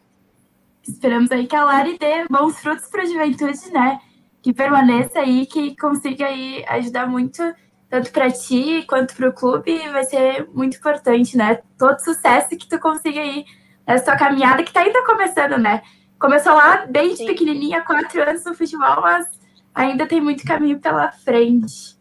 [0.89, 4.01] Esperamos aí que a Lari dê bons frutos para a juventude, né?
[4.43, 7.43] Que permaneça aí, que consiga aí ajudar muito,
[7.89, 9.79] tanto para ti quanto para o clube.
[9.91, 11.61] Vai ser muito importante, né?
[11.79, 13.45] Todo sucesso que tu consiga aí
[13.87, 15.83] nessa tua caminhada, que está ainda começando, né?
[16.19, 19.27] Começou lá bem de pequenininha, quatro anos no futebol, mas
[19.75, 21.97] ainda tem muito caminho pela frente.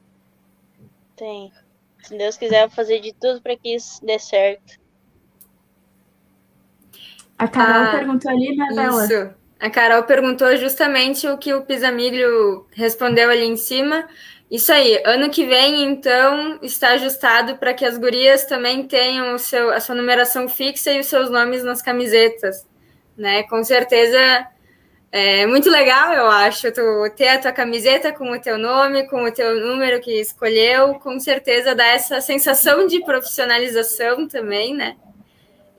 [1.15, 1.51] Tem.
[2.01, 4.84] Se Deus quiser, eu vou fazer de tudo para que isso dê certo.
[7.37, 9.05] A Carol ah, perguntou ali, né, Bela?
[9.05, 9.29] Isso.
[9.59, 14.07] A Carol perguntou justamente o que o Pisamiglio respondeu ali em cima.
[14.49, 19.39] Isso aí, ano que vem, então, está ajustado para que as gurias também tenham o
[19.39, 22.65] seu, a sua numeração fixa e os seus nomes nas camisetas.
[23.17, 23.43] Né?
[23.43, 24.47] Com certeza
[25.17, 26.81] é muito legal, eu acho, tu
[27.15, 31.17] ter a tua camiseta com o teu nome, com o teu número que escolheu, com
[31.21, 34.97] certeza dá essa sensação de profissionalização também, né?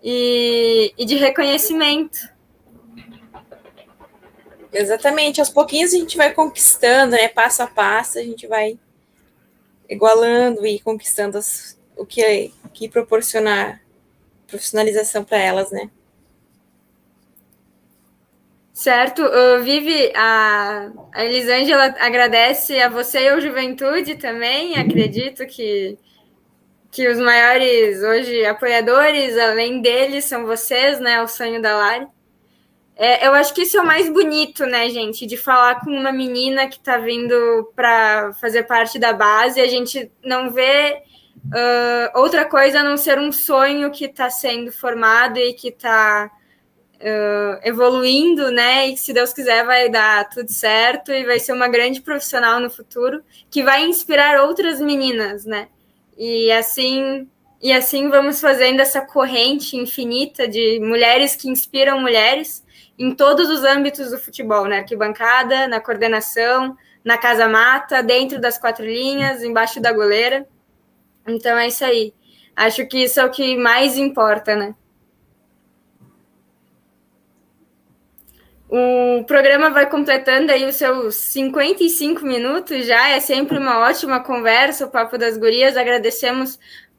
[0.09, 2.17] E, e de reconhecimento.
[4.73, 7.27] Exatamente, aos pouquinhos a gente vai conquistando, né?
[7.27, 8.79] Passo a passo, a gente vai
[9.89, 13.83] igualando e conquistando as, o que, que proporcionar
[14.47, 15.91] profissionalização para elas, né?
[18.73, 19.23] Certo.
[19.25, 24.77] Uh, Vivi, a, a Elisângela agradece a você e ao Juventude também.
[24.77, 25.99] Acredito que
[26.97, 31.23] que os maiores hoje apoiadores, além deles, são vocês, né?
[31.23, 32.07] O sonho da Lari.
[32.97, 35.27] É, eu acho que isso é o mais bonito, né, gente?
[35.27, 40.11] De falar com uma menina que está vindo para fazer parte da base, a gente
[40.25, 41.03] não vê
[41.45, 46.31] uh, outra coisa a não ser um sonho que está sendo formado e que está
[46.95, 48.89] uh, evoluindo, né?
[48.89, 52.59] E que, se Deus quiser, vai dar tudo certo e vai ser uma grande profissional
[52.59, 55.69] no futuro que vai inspirar outras meninas, né?
[56.17, 57.29] E assim,
[57.61, 62.65] e assim vamos fazendo essa corrente infinita de mulheres que inspiram mulheres
[62.99, 68.59] em todos os âmbitos do futebol, na arquibancada, na coordenação, na casa mata, dentro das
[68.59, 70.47] quatro linhas, embaixo da goleira.
[71.27, 72.15] Então é isso aí.
[72.55, 74.75] Acho que isso é o que mais importa, né?
[78.79, 84.85] O programa vai completando aí os seus 55 minutos já, é sempre uma ótima conversa,
[84.85, 85.79] o Papo das Gurias.
[85.79, 86.59] Agradecemos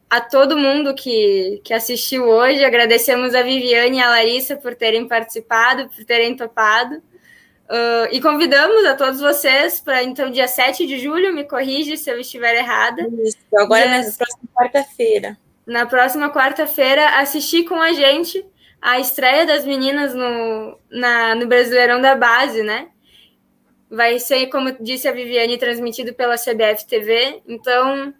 [0.09, 5.07] a todo mundo que, que assistiu hoje, agradecemos a Viviane e a Larissa por terem
[5.07, 6.95] participado, por terem topado.
[6.95, 12.09] Uh, e convidamos a todos vocês para, então, dia 7 de julho, me corrige se
[12.09, 13.07] eu estiver errada.
[13.23, 15.38] Isso, agora dia, na próxima quarta-feira.
[15.63, 18.43] Na próxima quarta-feira, assistir com a gente
[18.88, 22.88] a estreia das meninas no, na, no Brasileirão da Base, né?
[23.90, 27.42] Vai ser, como disse a Viviane, transmitido pela CBF TV.
[27.46, 28.14] Então,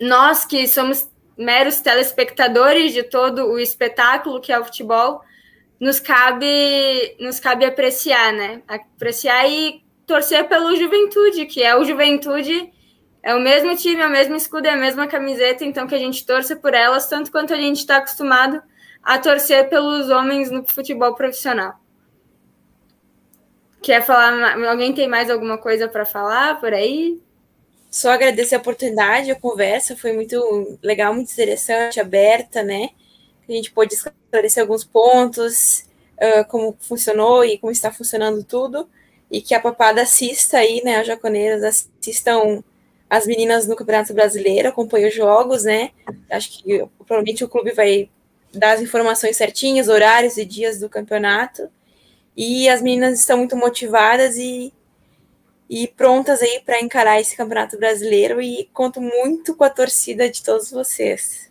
[0.00, 5.22] nós que somos meros telespectadores de todo o espetáculo que é o futebol,
[5.80, 8.62] nos cabe, nos cabe apreciar, né?
[8.68, 12.72] Apreciar e torcer pelo Juventude, que é o Juventude,
[13.24, 15.98] é o mesmo time, é o mesmo escudo, é a mesma camiseta, então que a
[15.98, 18.62] gente torça por elas, tanto quanto a gente está acostumado
[19.02, 21.74] a torcer pelos homens no futebol profissional.
[23.82, 24.58] Quer falar?
[24.68, 27.20] Alguém tem mais alguma coisa para falar por aí?
[27.90, 32.90] Só agradecer a oportunidade, a conversa foi muito legal, muito interessante, aberta, né?
[33.48, 35.86] A gente pôde esclarecer alguns pontos,
[36.16, 38.88] uh, como funcionou e como está funcionando tudo,
[39.28, 42.62] e que a papada assista aí, né, as jaconeiras assistam
[43.08, 45.90] as meninas no Campeonato Brasileiro, acompanhem os jogos, né?
[46.30, 48.08] Acho que provavelmente o clube vai
[48.52, 51.68] dar as informações certinhas, horários e dias do campeonato.
[52.36, 54.72] E as meninas estão muito motivadas e
[55.70, 60.42] e prontas aí para encarar esse Campeonato Brasileiro e conto muito com a torcida de
[60.42, 61.48] todos vocês.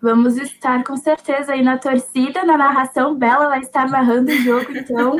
[0.00, 3.16] Vamos estar com certeza aí na torcida, na narração.
[3.16, 5.16] Bela vai estar narrando o jogo, então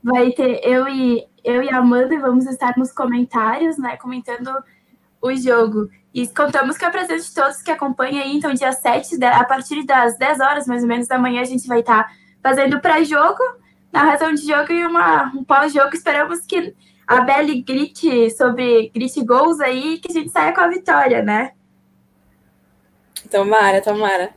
[0.00, 4.48] vai ter eu e eu e a Amanda e vamos estar nos comentários, né, comentando
[5.20, 5.88] o jogo.
[6.22, 9.84] E contamos com a presença de todos que acompanham aí, então dia 7, a partir
[9.84, 12.12] das 10 horas mais ou menos da manhã, a gente vai estar
[12.42, 13.42] fazendo pré-jogo
[13.92, 15.94] narração de jogo e uma, um pós-jogo.
[15.94, 16.74] Esperamos que
[17.06, 21.52] a Belly grite sobre grite gols aí que a gente saia com a vitória, né?
[23.30, 24.30] Tomara, tomara.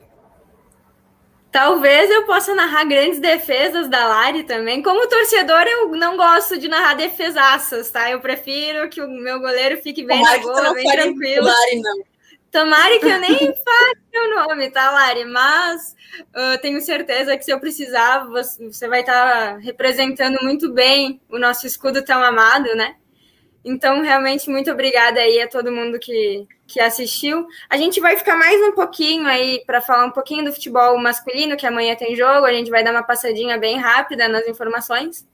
[1.52, 4.82] Talvez eu possa narrar grandes defesas da Lari também.
[4.82, 8.10] Como torcedor, eu não gosto de narrar defesaças, tá?
[8.10, 11.46] Eu prefiro que o meu goleiro fique bem tomara na bola, bem tranquilo.
[11.46, 12.12] Lari, não.
[12.50, 15.26] Tomara que eu nem fale meu nome, tá, Lari?
[15.26, 15.96] Mas
[16.30, 21.38] uh, tenho certeza que se eu precisar, você vai estar tá representando muito bem o
[21.38, 22.96] nosso escudo tão amado, né?
[23.64, 27.46] Então, realmente, muito obrigada aí a todo mundo que, que assistiu.
[27.70, 31.58] A gente vai ficar mais um pouquinho aí para falar um pouquinho do futebol masculino,
[31.58, 32.46] que amanhã tem jogo.
[32.46, 35.28] A gente vai dar uma passadinha bem rápida nas informações.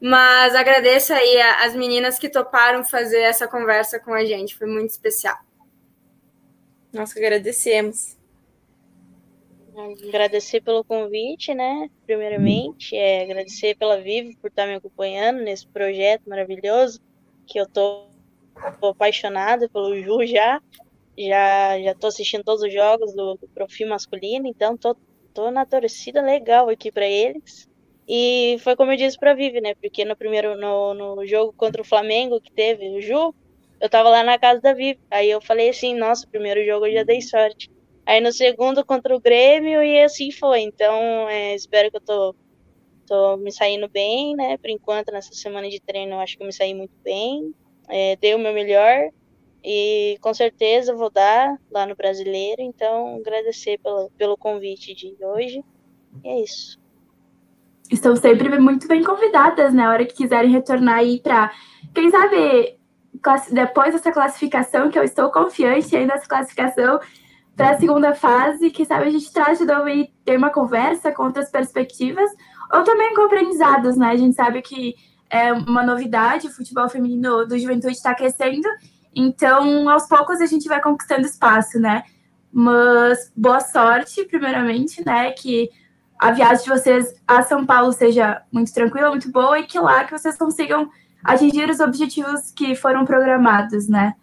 [0.00, 4.56] Mas agradeço aí as meninas que toparam fazer essa conversa com a gente.
[4.56, 5.36] Foi muito especial.
[6.92, 8.16] Nós que agradecemos.
[10.06, 11.88] Agradecer pelo convite, né?
[12.04, 17.00] Primeiramente, é agradecer pela Vivo por estar me acompanhando nesse projeto maravilhoso,
[17.46, 18.06] que eu tô,
[18.80, 20.60] tô apaixonada pelo Ju já.
[21.18, 24.96] Já já tô assistindo todos os jogos do, do masculino, então tô,
[25.34, 27.68] tô na torcida legal aqui para eles.
[28.08, 29.74] E foi como eu disse para Vivi, né?
[29.74, 33.34] Porque no primeiro no, no jogo contra o Flamengo que teve o Ju,
[33.80, 35.00] eu tava lá na casa da Vivi.
[35.10, 37.70] Aí eu falei assim, nossa, primeiro jogo eu já dei sorte.
[38.04, 40.60] Aí no segundo contra o Grêmio e assim foi.
[40.60, 42.34] Então, é, espero que eu tô,
[43.06, 44.58] tô me saindo bem, né?
[44.58, 47.54] Por enquanto, nessa semana de treino, eu acho que eu me saí muito bem.
[47.92, 49.10] É, dei o meu melhor.
[49.62, 52.62] E com certeza vou dar lá no Brasileiro.
[52.62, 55.62] Então, agradecer pelo, pelo convite de hoje.
[56.24, 56.80] E é isso.
[57.90, 59.88] Estão sempre muito bem convidadas, na né?
[59.90, 61.52] hora que quiserem retornar aí para,
[61.94, 62.78] quem sabe,
[63.50, 66.98] depois dessa classificação, que eu estou confiante ainda nessa classificação
[67.54, 71.12] para a segunda fase, que sabe a gente traz de novo e ter uma conversa
[71.12, 72.30] com outras perspectivas,
[72.72, 74.08] ou também com aprendizados, né?
[74.08, 74.94] A gente sabe que
[75.32, 78.68] é uma novidade, o futebol feminino do Juventude está crescendo,
[79.14, 82.02] então aos poucos a gente vai conquistando espaço, né?
[82.52, 85.32] Mas boa sorte, primeiramente, né?
[85.32, 85.70] Que
[86.18, 90.04] a viagem de vocês a São Paulo seja muito tranquila, muito boa e que lá
[90.04, 90.90] que vocês consigam
[91.24, 94.14] atingir os objetivos que foram programados, né?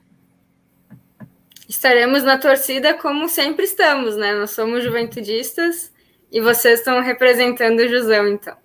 [1.68, 4.36] Estaremos na torcida como sempre estamos, né?
[4.36, 5.91] Nós somos juventudistas
[6.32, 8.55] e vocês estão representando o Jusão, então.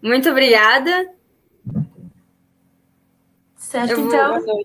[0.00, 1.17] Muito obrigada.
[3.68, 4.06] Certo, vou...
[4.06, 4.64] então.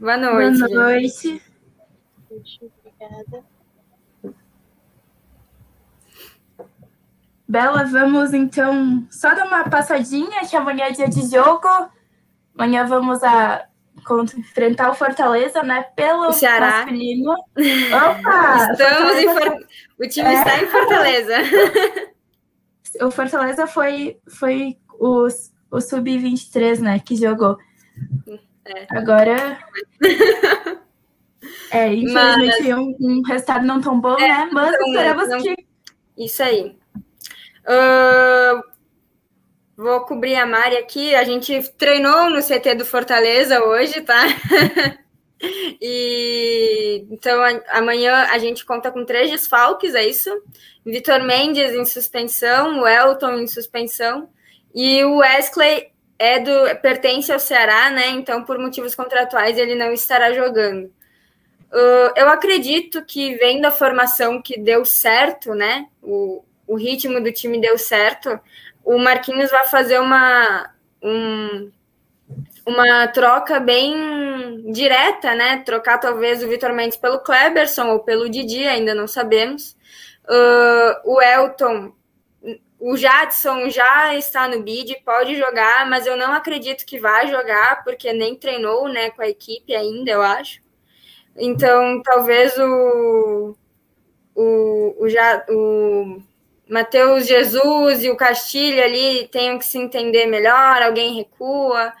[0.00, 0.58] Boa noite.
[0.60, 1.42] Boa noite.
[2.62, 3.44] Obrigada.
[7.46, 11.68] Bela, vamos então só dar uma passadinha, que amanhã é dia de jogo.
[12.56, 13.66] Amanhã vamos a
[14.38, 15.82] enfrentar o Fortaleza, né?
[15.94, 16.86] Pelo o Ceará.
[16.86, 17.32] masculino.
[17.92, 18.72] Opa!
[18.72, 19.66] Estamos em For...
[20.00, 20.32] O time é.
[20.32, 21.34] está em Fortaleza.
[23.04, 25.28] o Fortaleza foi, foi o,
[25.70, 26.98] o Sub-23, né?
[27.00, 27.58] Que jogou.
[28.64, 28.86] É.
[28.90, 29.58] Agora.
[31.70, 32.78] É, infelizmente Mas...
[32.78, 34.48] um, um resultado não tão bom, é, né?
[34.52, 35.40] Mas esperamos não...
[35.40, 35.54] que.
[36.16, 36.76] Isso aí.
[37.64, 38.62] Uh,
[39.76, 41.14] vou cobrir a Mari aqui.
[41.14, 44.24] A gente treinou no CT do Fortaleza hoje, tá?
[45.80, 50.30] e então amanhã a gente conta com três desfalques, é isso?
[50.84, 54.28] Vitor Mendes em suspensão, o Elton em suspensão
[54.74, 58.08] e o Wesley é do pertence ao Ceará, né?
[58.08, 60.86] Então, por motivos contratuais, ele não estará jogando.
[61.70, 65.86] Uh, eu acredito que vendo a formação que deu certo, né?
[66.02, 68.38] O, o ritmo do time deu certo.
[68.84, 70.70] O Marquinhos vai fazer uma
[71.02, 71.70] um,
[72.66, 75.62] uma troca bem direta, né?
[75.64, 79.76] Trocar talvez o Vitor Mendes pelo Kleberson ou pelo Didi, ainda não sabemos.
[80.24, 81.92] Uh, o Elton
[82.80, 87.82] o Jadson já está no bid, pode jogar, mas eu não acredito que vá jogar,
[87.82, 90.60] porque nem treinou né, com a equipe ainda, eu acho.
[91.36, 93.56] Então, talvez o,
[94.34, 95.06] o, o,
[95.50, 96.22] o
[96.68, 101.92] Matheus Jesus e o Castilho ali tenham que se entender melhor, alguém recua.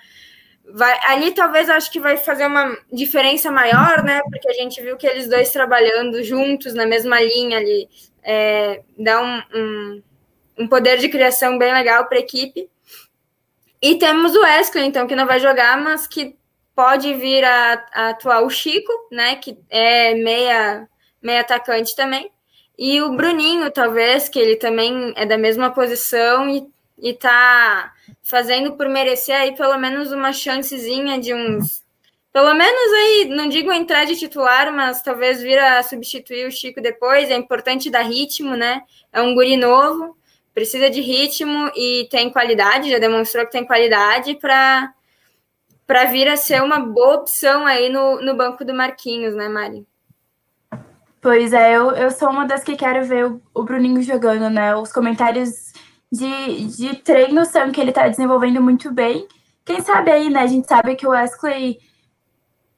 [0.70, 4.20] Vai, ali talvez acho que vai fazer uma diferença maior, né?
[4.30, 7.88] Porque a gente viu que eles dois trabalhando juntos na mesma linha ali
[8.22, 10.02] é, dá um, um
[10.58, 12.68] um poder de criação bem legal para a equipe.
[13.80, 16.36] E temos o Wesley, então, que não vai jogar, mas que
[16.74, 19.36] pode vir a, a, atuar o Chico, né?
[19.36, 20.88] Que é meia,
[21.22, 22.30] meia atacante também.
[22.76, 26.66] E o Bruninho, talvez, que ele também é da mesma posição e,
[27.00, 27.92] e tá
[28.22, 31.82] fazendo por merecer aí pelo menos uma chancezinha de uns.
[32.32, 36.80] Pelo menos aí, não digo entrar de titular, mas talvez vir a substituir o Chico
[36.80, 37.30] depois.
[37.30, 38.82] É importante dar ritmo, né?
[39.12, 40.16] É um guri novo
[40.58, 44.92] precisa de ritmo e tem qualidade, já demonstrou que tem qualidade para
[45.86, 49.86] para vir a ser uma boa opção aí no, no banco do Marquinhos, né, Mari?
[51.18, 54.76] Pois é, eu, eu sou uma das que quero ver o, o Bruninho jogando, né?
[54.76, 55.72] Os comentários
[56.12, 59.26] de, de treino são que ele está desenvolvendo muito bem.
[59.64, 60.40] Quem sabe aí, né?
[60.40, 61.78] A gente sabe que o Wesley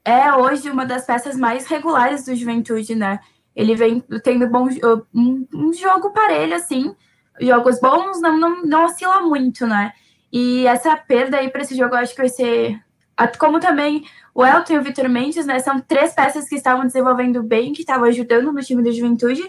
[0.05, 3.19] é hoje uma das peças mais regulares do Juventude, né?
[3.53, 4.69] Ele vem tendo bom,
[5.13, 6.95] um, um jogo parelho, assim,
[7.39, 9.93] jogos bons não, não, não oscila muito, né?
[10.31, 12.79] E essa perda aí para esse jogo eu acho que vai ser.
[13.37, 14.03] Como também
[14.33, 15.59] o Elton e o Vitor Mendes, né?
[15.59, 19.43] São três peças que estavam desenvolvendo bem, que estavam ajudando no time da juventude.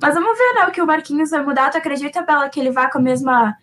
[0.00, 0.66] Mas vamos ver, né?
[0.66, 1.70] O que o Marquinhos vai mudar.
[1.70, 3.56] Tu acredita, Bela, que ele vá com a mesma,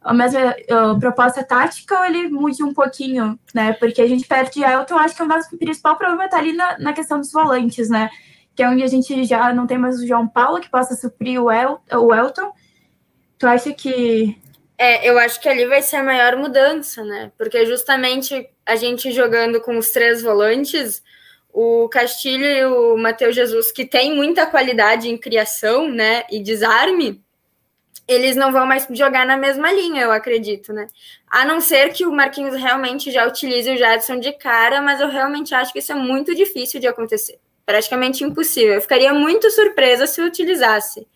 [0.00, 3.72] a mesma uh, proposta tática ou ele mude um pouquinho, né?
[3.72, 6.92] Porque a gente perde Elton, acho que o nosso principal problema tá ali na, na
[6.92, 8.08] questão dos volantes, né?
[8.54, 11.42] Que é onde a gente já não tem mais o João Paulo, que possa suprir
[11.42, 12.52] o, El, o Elton.
[13.38, 14.38] Tu acha que.
[14.78, 17.32] É, eu acho que ali vai ser a maior mudança, né?
[17.38, 21.02] Porque justamente a gente jogando com os três volantes,
[21.52, 26.24] o Castilho e o Matheus Jesus, que tem muita qualidade em criação, né?
[26.30, 27.22] E desarme,
[28.06, 30.86] eles não vão mais jogar na mesma linha, eu acredito, né?
[31.26, 35.08] A não ser que o Marquinhos realmente já utilize o Jadson de cara, mas eu
[35.08, 37.38] realmente acho que isso é muito difícil de acontecer.
[37.64, 38.74] Praticamente impossível.
[38.74, 41.06] Eu ficaria muito surpresa se utilizasse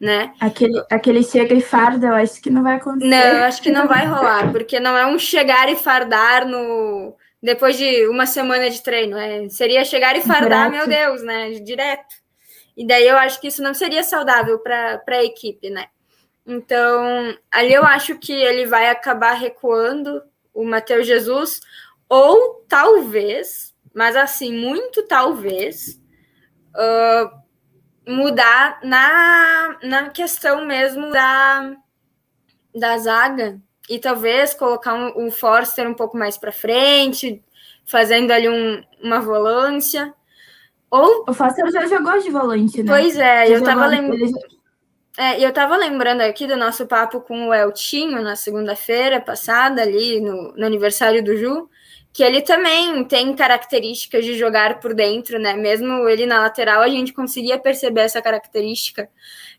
[0.00, 0.32] né?
[0.40, 3.08] Aquele, aquele chega e farda, eu acho que não vai acontecer.
[3.08, 7.14] Não, eu acho que não vai rolar, porque não é um chegar e fardar no
[7.42, 10.88] depois de uma semana de treino, é, seria chegar e fardar, Direto.
[10.88, 11.50] meu Deus, né?
[11.52, 12.16] Direto.
[12.76, 15.86] E daí eu acho que isso não seria saudável para a equipe, né?
[16.46, 20.22] Então, ali eu acho que ele vai acabar recuando
[20.52, 21.60] o Matheus Jesus,
[22.08, 26.00] ou talvez, mas assim, muito talvez,
[26.74, 27.39] uh,
[28.06, 31.76] mudar na, na questão mesmo da,
[32.74, 37.42] da zaga e talvez colocar um, o Forster um pouco mais para frente,
[37.84, 40.14] fazendo ali um, uma volância.
[40.90, 41.24] Ou...
[41.28, 42.92] O Forster já jogou de volante, né?
[42.92, 44.38] Pois é, já eu estava lembrando.
[45.18, 50.20] É, eu estava lembrando aqui do nosso papo com o Eltinho na segunda-feira passada, ali
[50.20, 51.68] no, no aniversário do Ju,
[52.12, 55.54] que ele também tem características de jogar por dentro, né?
[55.54, 59.08] Mesmo ele na lateral, a gente conseguia perceber essa característica.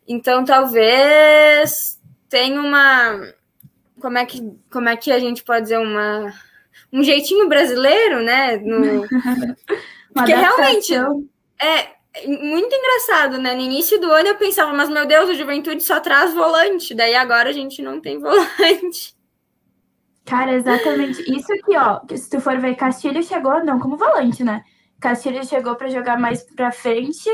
[0.08, 1.99] Então, talvez
[2.30, 3.34] tenha uma
[3.99, 6.34] como é que como é que a gente pode dizer uma
[6.91, 8.58] um jeitinho brasileiro, né?
[8.58, 9.08] No...
[10.14, 10.93] Porque realmente
[11.62, 13.54] é muito engraçado, né?
[13.54, 17.16] No início do ano eu pensava, mas meu Deus, o Juventude só traz volante, daí
[17.16, 19.16] agora a gente não tem volante.
[20.32, 21.21] Cara, exatamente.
[21.29, 24.63] Isso aqui, ó, se tu for ver, Castilho chegou, não como volante, né?
[24.97, 27.29] Castilho chegou para jogar mais para frente,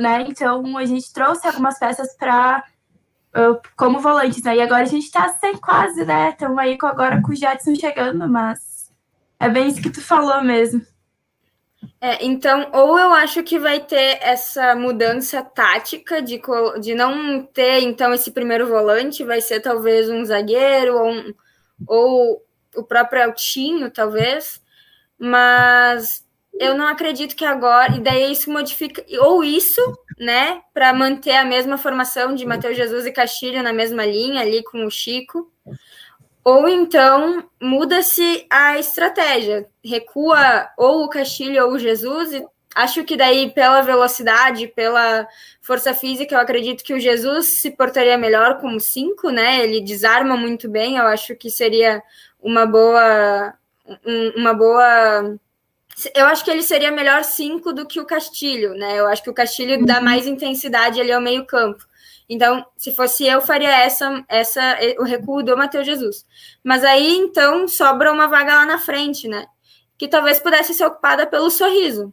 [0.00, 0.22] né?
[0.22, 2.64] Então a gente trouxe algumas peças para
[3.76, 4.56] como volantes, né?
[4.56, 6.30] E agora a gente tá sem quase, né?
[6.30, 8.92] Estamos aí com, agora com o Jetson chegando, mas
[9.38, 10.84] é bem isso que tu falou mesmo.
[12.00, 16.42] É, então, ou eu acho que vai ter essa mudança tática de,
[16.80, 21.32] de não ter, então, esse primeiro volante, vai ser talvez um zagueiro ou, um,
[21.86, 24.62] ou o próprio Altinho, talvez,
[25.18, 26.24] mas
[26.58, 29.80] eu não acredito que agora, e daí isso modifica, ou isso,
[30.18, 34.62] né, para manter a mesma formação de Matheus Jesus e Castilho na mesma linha ali
[34.62, 35.50] com o Chico,
[36.44, 42.46] ou então muda-se a estratégia, recua ou o Castilho ou o Jesus, e
[42.76, 45.26] acho que daí pela velocidade, pela
[45.62, 49.64] força física, eu acredito que o Jesus se portaria melhor como cinco, né?
[49.64, 52.02] Ele desarma muito bem, eu acho que seria
[52.38, 53.54] uma boa
[54.36, 55.38] uma boa
[56.14, 58.98] eu acho que ele seria melhor cinco do que o Castilho, né?
[58.98, 60.04] Eu acho que o Castilho dá uhum.
[60.04, 61.86] mais intensidade ali ao meio-campo.
[62.28, 66.26] Então, se fosse eu, faria essa, essa o recuo do Matheus Jesus.
[66.62, 69.46] Mas aí, então, sobra uma vaga lá na frente, né?
[69.96, 72.12] Que talvez pudesse ser ocupada pelo sorriso.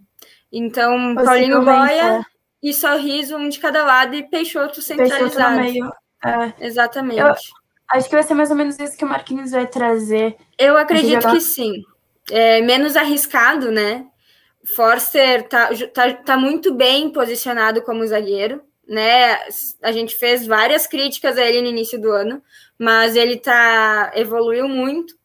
[0.53, 2.21] Então, Paulinho Boia é.
[2.61, 5.59] e sorriso, um de cada lado, e Peixoto centralizado.
[5.59, 5.91] Peixoto meio.
[6.23, 6.67] É.
[6.67, 7.19] Exatamente.
[7.19, 10.37] Eu acho que vai ser mais ou menos isso que o Marquinhos vai trazer.
[10.57, 11.83] Eu acredito que sim.
[12.31, 14.05] É menos arriscado, né?
[14.63, 19.37] Forster tá, tá, tá muito bem posicionado como zagueiro né?
[19.81, 22.41] A gente fez várias críticas a ele no início do ano,
[22.77, 25.15] mas ele tá evoluiu muito.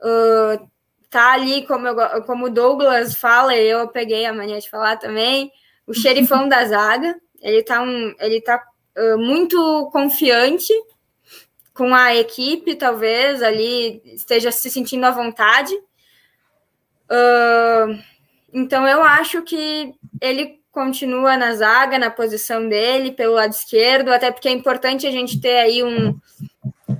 [0.00, 0.68] Uh,
[1.12, 5.52] tá ali, como, eu, como o Douglas fala, eu peguei a mania de falar também,
[5.86, 7.14] o xerifão da zaga.
[7.42, 8.62] Ele tá, um, ele tá
[8.96, 10.72] uh, muito confiante
[11.74, 15.74] com a equipe, talvez ali esteja se sentindo à vontade.
[17.10, 18.02] Uh,
[18.50, 24.30] então eu acho que ele continua na zaga, na posição dele, pelo lado esquerdo, até
[24.30, 26.18] porque é importante a gente ter aí um,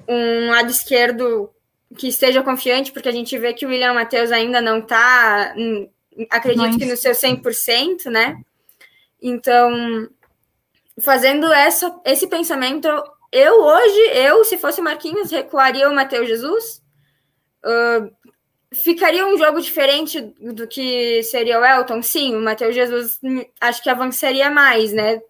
[0.06, 1.50] um lado esquerdo
[1.96, 5.88] que esteja confiante, porque a gente vê que o William Matheus ainda não está, hum,
[6.30, 8.40] acredito que no seu 100%, né?
[9.20, 10.08] Então,
[11.00, 12.88] fazendo essa, esse pensamento,
[13.30, 16.82] eu hoje, eu, se fosse Marquinhos, recuaria o Matheus Jesus,
[17.64, 18.10] uh,
[18.72, 22.02] Ficaria um jogo diferente do que seria o Elton?
[22.02, 25.20] Sim, o Matheus Jesus hum, acho que avançaria mais, né?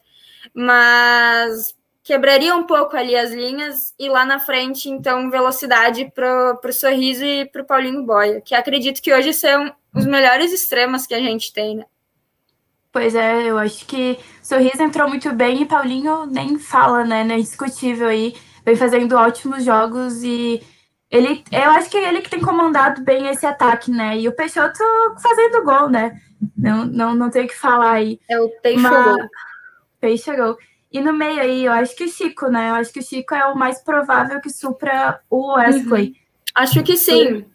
[0.54, 6.72] Mas quebraria um pouco ali as linhas e lá na frente, então, velocidade para o
[6.72, 11.14] Sorriso e para o Paulinho Boia, que acredito que hoje são os melhores extremos que
[11.14, 11.84] a gente tem, né?
[12.90, 17.24] Pois é, eu acho que Sorriso entrou muito bem e Paulinho nem fala, né?
[17.24, 18.34] Não é discutível aí.
[18.64, 20.62] Vem fazendo ótimos jogos e
[21.10, 24.18] ele, eu acho que é ele que tem comandado bem esse ataque, né?
[24.18, 24.78] E o Peixoto
[25.22, 26.20] fazendo gol, né?
[26.56, 28.20] Não, não, não tem o que falar aí.
[28.28, 29.28] É o Peixoto.
[30.00, 30.58] Peixoto.
[30.92, 32.70] E no meio aí, eu acho que o Chico, né?
[32.70, 36.08] Eu acho que o Chico é o mais provável que supra o Wesley.
[36.08, 36.14] Uhum.
[36.54, 37.46] Acho que sim.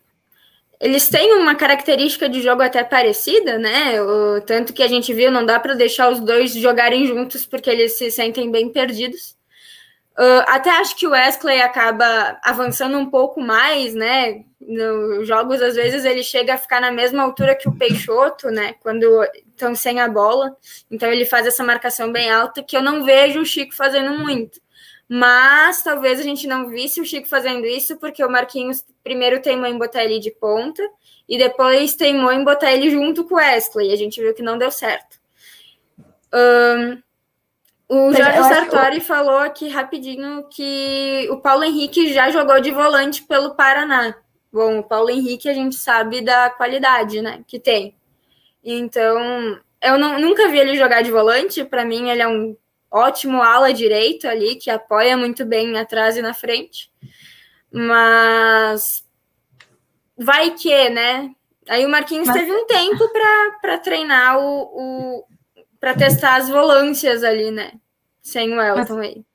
[0.80, 4.02] Eles têm uma característica de jogo até parecida, né?
[4.02, 7.70] O, tanto que a gente viu, não dá para deixar os dois jogarem juntos porque
[7.70, 9.37] eles se sentem bem perdidos.
[10.18, 14.44] Uh, até acho que o Wesley acaba avançando um pouco mais, né?
[14.60, 18.74] Nos jogos, às vezes, ele chega a ficar na mesma altura que o Peixoto, né?
[18.82, 20.58] Quando estão sem a bola.
[20.90, 24.60] Então, ele faz essa marcação bem alta, que eu não vejo o Chico fazendo muito.
[25.08, 29.68] Mas talvez a gente não visse o Chico fazendo isso, porque o Marquinhos primeiro teimou
[29.68, 30.82] em botar ele de ponta,
[31.30, 33.90] e depois teimou em botar ele junto com o Wesley.
[33.90, 35.20] E a gente viu que não deu certo.
[36.34, 37.02] Um,
[37.90, 43.56] o Jorge Sartori falou aqui rapidinho que o Paulo Henrique já jogou de volante pelo
[43.56, 44.16] Paraná.
[44.52, 47.96] Bom, o Paulo Henrique a gente sabe da qualidade, né, que tem.
[48.64, 51.64] Então, eu não, nunca vi ele jogar de volante.
[51.64, 52.56] Para mim, ele é um
[52.92, 56.92] ótimo ala direito ali, que apoia muito bem atrás e na frente.
[57.72, 59.06] Mas
[60.18, 61.32] vai que, né?
[61.70, 62.38] Aí o Marquinhos Mas...
[62.38, 63.10] teve um tempo
[63.62, 65.26] para treinar o, o,
[65.80, 67.74] para testar as volâncias ali, né?
[68.28, 69.26] Sem o Elton mas, aí.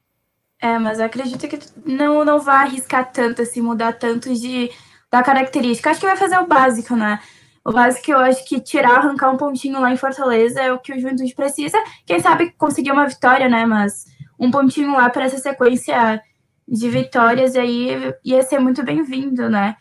[0.61, 4.71] É, mas eu acredito que não, não vai arriscar tanto, assim, mudar tanto de,
[5.11, 5.89] da característica.
[5.89, 7.19] Acho que vai fazer o básico, né?
[7.65, 10.93] O básico eu acho que tirar, arrancar um pontinho lá em Fortaleza é o que
[10.93, 11.79] o Juventude precisa.
[12.05, 13.65] Quem sabe conseguir uma vitória, né?
[13.65, 14.05] Mas
[14.39, 16.21] um pontinho lá para essa sequência
[16.69, 19.75] de vitórias aí ia ser muito bem-vindo, né?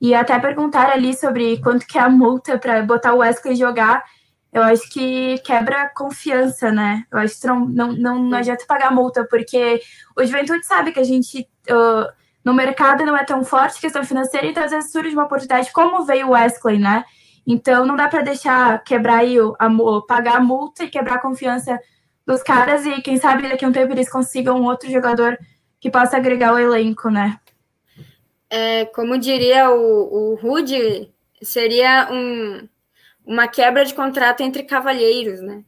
[0.00, 4.02] E até perguntar ali sobre quanto que é a multa para botar o Wesley jogar
[4.56, 7.04] eu acho que quebra confiança, né?
[7.12, 9.82] Eu acho que não, não, não, não adianta pagar multa, porque
[10.16, 12.10] o Juventude sabe que a gente uh,
[12.42, 16.06] no mercado não é tão forte questão financeira, então às vezes surge uma oportunidade, como
[16.06, 17.04] veio o Wesley, né?
[17.46, 19.68] Então não dá para deixar quebrar aí, a,
[20.08, 21.78] pagar a multa e quebrar a confiança
[22.26, 25.38] dos caras, e quem sabe daqui a um tempo eles consigam um outro jogador
[25.78, 27.38] que possa agregar o elenco, né?
[28.48, 31.12] É, como diria o, o Rudy,
[31.42, 32.66] seria um
[33.26, 35.64] uma quebra de contrato entre cavalheiros, né?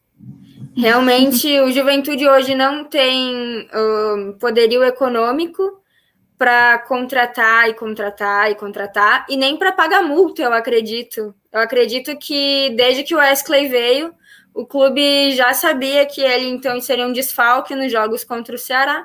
[0.77, 5.83] Realmente, o Juventude hoje não tem uh, poderio econômico
[6.39, 11.35] para contratar e contratar e contratar, e nem para pagar multa, eu acredito.
[11.53, 14.15] Eu acredito que desde que o Wesley veio,
[14.55, 19.05] o clube já sabia que ele então seria um desfalque nos jogos contra o Ceará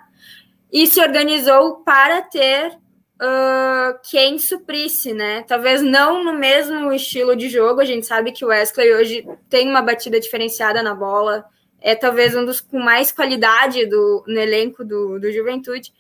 [0.72, 2.78] e se organizou para ter
[3.22, 5.44] uh, quem suprisse, né?
[5.48, 7.82] Talvez não no mesmo estilo de jogo.
[7.82, 11.46] A gente sabe que o Wesley hoje tem uma batida diferenciada na bola,
[11.82, 15.92] é talvez um dos com mais qualidade do, no elenco do, do Juventude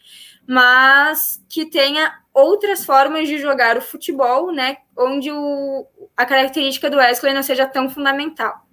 [0.45, 4.77] mas que tenha outras formas de jogar o futebol, né?
[4.97, 8.65] Onde o, a característica do Wesley não seja tão fundamental.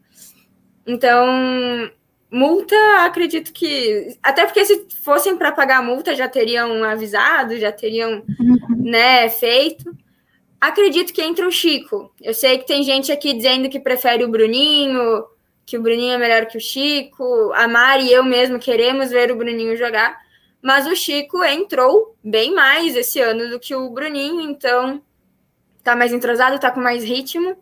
[0.87, 1.91] Então,
[2.31, 4.17] multa, acredito que.
[4.23, 8.59] Até porque se fossem para pagar a multa, já teriam avisado, já teriam uhum.
[8.79, 9.91] né, feito.
[10.61, 12.13] Acredito que entra o Chico.
[12.21, 15.25] Eu sei que tem gente aqui dizendo que prefere o Bruninho,
[15.65, 17.53] que o Bruninho é melhor que o Chico.
[17.55, 20.19] A Mari e eu mesmo queremos ver o Bruninho jogar
[20.63, 25.03] mas o Chico entrou bem mais esse ano do que o Bruninho, então
[25.83, 27.57] tá mais entrosado, tá com mais ritmo.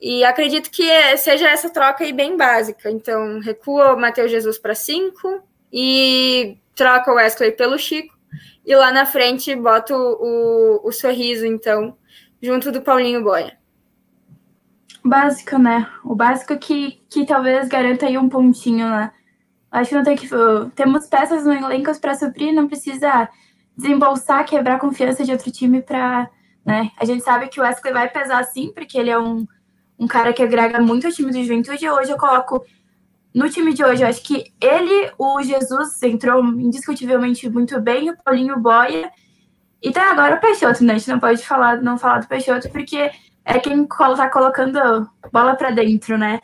[0.00, 2.90] E acredito que seja essa troca aí bem básica.
[2.90, 8.18] Então, recua o Matheus Jesus para cinco e troca o Wesley pelo Chico.
[8.64, 11.96] E lá na frente bota o, o, o sorriso, então,
[12.40, 13.58] junto do Paulinho Boia.
[15.04, 15.86] Básico, né?
[16.04, 19.12] O básico que, que talvez garanta aí um pontinho, né?
[19.70, 20.28] Acho que não tem que.
[20.74, 23.28] Temos peças no elenco para suprir, não precisa
[23.76, 26.28] desembolsar, quebrar a confiança de outro time para.
[26.64, 26.90] Né?
[26.98, 29.46] A gente sabe que o Wesley vai pesar sim, porque ele é um,
[30.00, 31.88] um cara que agrega muito ao time do Juventude.
[31.88, 32.64] Hoje eu coloco
[33.34, 38.16] no time de hoje, eu acho que ele, o Jesus, entrou indiscutivelmente muito bem, o
[38.16, 39.12] Paulinho Boia.
[39.82, 40.94] E tá agora o Peixoto, né?
[40.94, 43.10] A gente não pode falar, não falar do Peixoto, porque
[43.44, 44.80] é quem tá colocando
[45.30, 46.40] bola para dentro, né?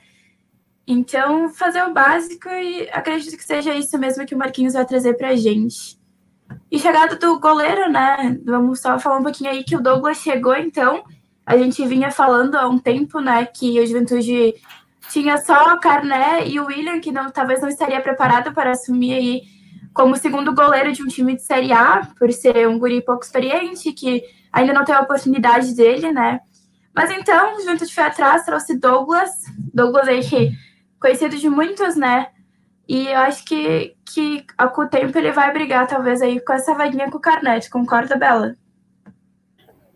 [0.87, 5.15] Então, fazer o básico e acredito que seja isso mesmo que o Marquinhos vai trazer
[5.15, 5.99] para a gente.
[6.71, 8.39] E chegada do goleiro, né?
[8.45, 11.03] Vamos só falar um pouquinho aí que o Douglas chegou, então.
[11.47, 14.55] A gente vinha falando há um tempo, né, que o Juventude
[15.11, 19.15] tinha só o Carné e o William, que não, talvez não estaria preparado para assumir
[19.15, 19.43] aí
[19.95, 23.93] como segundo goleiro de um time de Série A, por ser um guri pouco experiente,
[23.93, 26.41] que ainda não tem a oportunidade dele, né?
[26.95, 29.31] Mas então, o Juventude foi atrás, trouxe Douglas.
[29.73, 30.53] Douglas aí que
[31.01, 32.29] conhecido de muitos, né?
[32.89, 34.45] E eu acho que, que
[34.75, 37.71] com o tempo ele vai brigar, talvez, aí com essa vaguinha com o Carnet.
[37.71, 38.55] Concorda, Bela?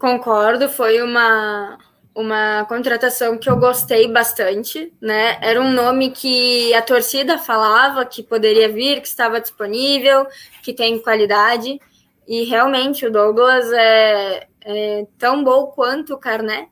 [0.00, 1.78] Concordo, foi uma,
[2.14, 5.36] uma contratação que eu gostei bastante, né?
[5.42, 10.26] Era um nome que a torcida falava que poderia vir, que estava disponível,
[10.62, 11.78] que tem qualidade.
[12.26, 16.66] E realmente o Douglas é, é tão bom quanto o Carnet.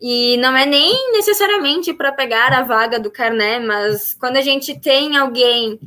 [0.00, 4.80] E não é nem necessariamente para pegar a vaga do Carné, mas quando a gente
[4.80, 5.78] tem alguém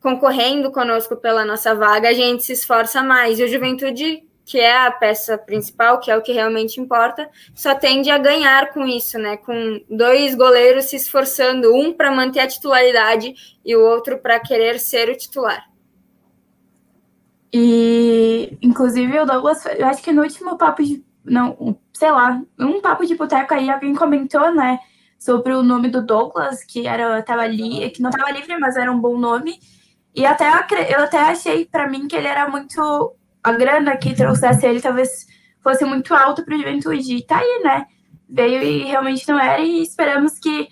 [0.00, 3.38] concorrendo conosco pela nossa vaga, a gente se esforça mais.
[3.38, 7.74] E o Juventude, que é a peça principal, que é o que realmente importa, só
[7.74, 9.36] tende a ganhar com isso, né?
[9.36, 14.78] Com dois goleiros se esforçando, um para manter a titularidade e o outro para querer
[14.78, 15.64] ser o titular.
[17.52, 22.80] E, inclusive, o Douglas, eu acho que no último papo de não, sei lá, um
[22.80, 24.78] papo de boteco aí, alguém comentou, né,
[25.18, 28.90] sobre o nome do Douglas, que era, tava ali, que não tava livre, mas era
[28.90, 29.58] um bom nome.
[30.14, 30.46] E até
[30.90, 35.26] eu até achei para mim que ele era muito a grana que trouxesse ele talvez
[35.60, 37.16] fosse muito alto para o Juventude.
[37.16, 37.86] E tá aí, né?
[38.28, 40.68] Veio e realmente não era e esperamos que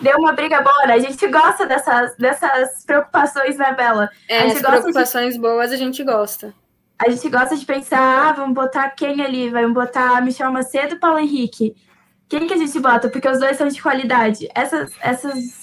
[0.00, 0.94] deu uma briga boa, né?
[0.94, 4.10] A gente gosta dessas, dessas preocupações, né, Bela?
[4.28, 5.40] É, as preocupações de...
[5.40, 6.54] boas a gente gosta
[7.00, 9.48] a gente gosta de pensar, ah, vamos botar quem ali?
[9.48, 11.74] Vamos botar Michel Macedo e Paulo Henrique.
[12.28, 13.08] Quem que a gente bota?
[13.08, 14.46] Porque os dois são de qualidade.
[14.54, 15.59] Essas, essas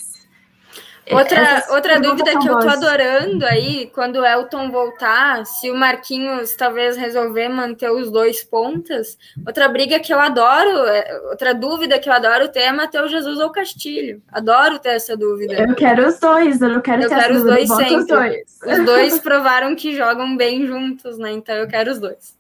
[1.10, 6.56] Outra, outra dúvida que eu tô adorando aí, quando o Elton voltar, se o Marquinhos
[6.56, 12.10] talvez resolver manter os dois pontas, outra briga que eu adoro, é, outra dúvida que
[12.10, 14.22] eu adoro ter é Matheus Jesus ou Castilho.
[14.32, 15.54] Adoro ter essa dúvida.
[15.54, 17.96] Eu quero os dois, eu não quero eu ter quero os dois sempre.
[17.96, 18.60] Os dois.
[18.66, 21.32] os dois provaram que jogam bem juntos, né?
[21.32, 22.36] Então eu quero os dois.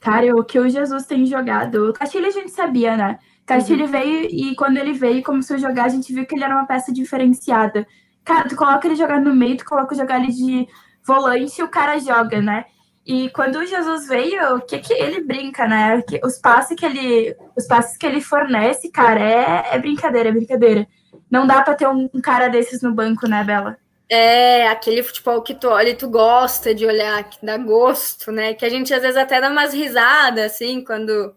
[0.00, 3.18] Cara, o que o Jesus tem jogado, o Castilho a gente sabia, né?
[3.50, 3.90] Castilho uhum.
[3.90, 6.54] veio e quando ele veio e começou a jogar, a gente viu que ele era
[6.54, 7.84] uma peça diferenciada.
[8.24, 10.68] Cara, tu coloca ele jogar no meio, tu coloca jogar ele de
[11.04, 12.64] volante e o cara joga, né?
[13.04, 16.00] E quando o Jesus veio, o que que ele brinca, né?
[16.22, 20.86] Os passes que ele, os passes que ele fornece, cara, é, é brincadeira, é brincadeira.
[21.28, 23.76] Não dá para ter um, um, cara desses no banco, né, Bela?
[24.08, 28.54] É, aquele futebol que tu olha e tu gosta de olhar, que dá gosto, né?
[28.54, 31.34] Que a gente às vezes até dá umas risadas, assim, quando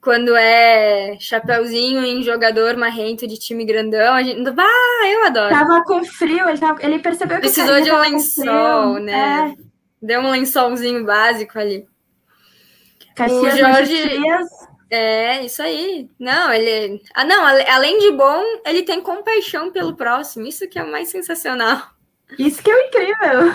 [0.00, 4.48] quando é chapeuzinho em jogador marrento de time grandão, a gente.
[4.48, 5.50] Ah, eu adoro.
[5.50, 9.54] Tava com frio, ele, tava, ele percebeu que Precisou de um lençol, né?
[9.58, 9.62] É.
[10.00, 11.86] Deu um lençolzinho básico ali.
[13.14, 14.20] Caxias o Jorge.
[14.90, 16.08] É, isso aí.
[16.18, 17.02] Não, ele.
[17.14, 20.46] Ah, não, além de bom, ele tem compaixão pelo próximo.
[20.46, 21.82] Isso que é o mais sensacional.
[22.38, 23.54] Isso que é incrível.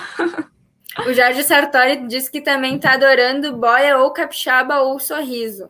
[1.07, 5.69] O Jorge Sartori disse que também tá adorando boia ou capixaba ou sorriso.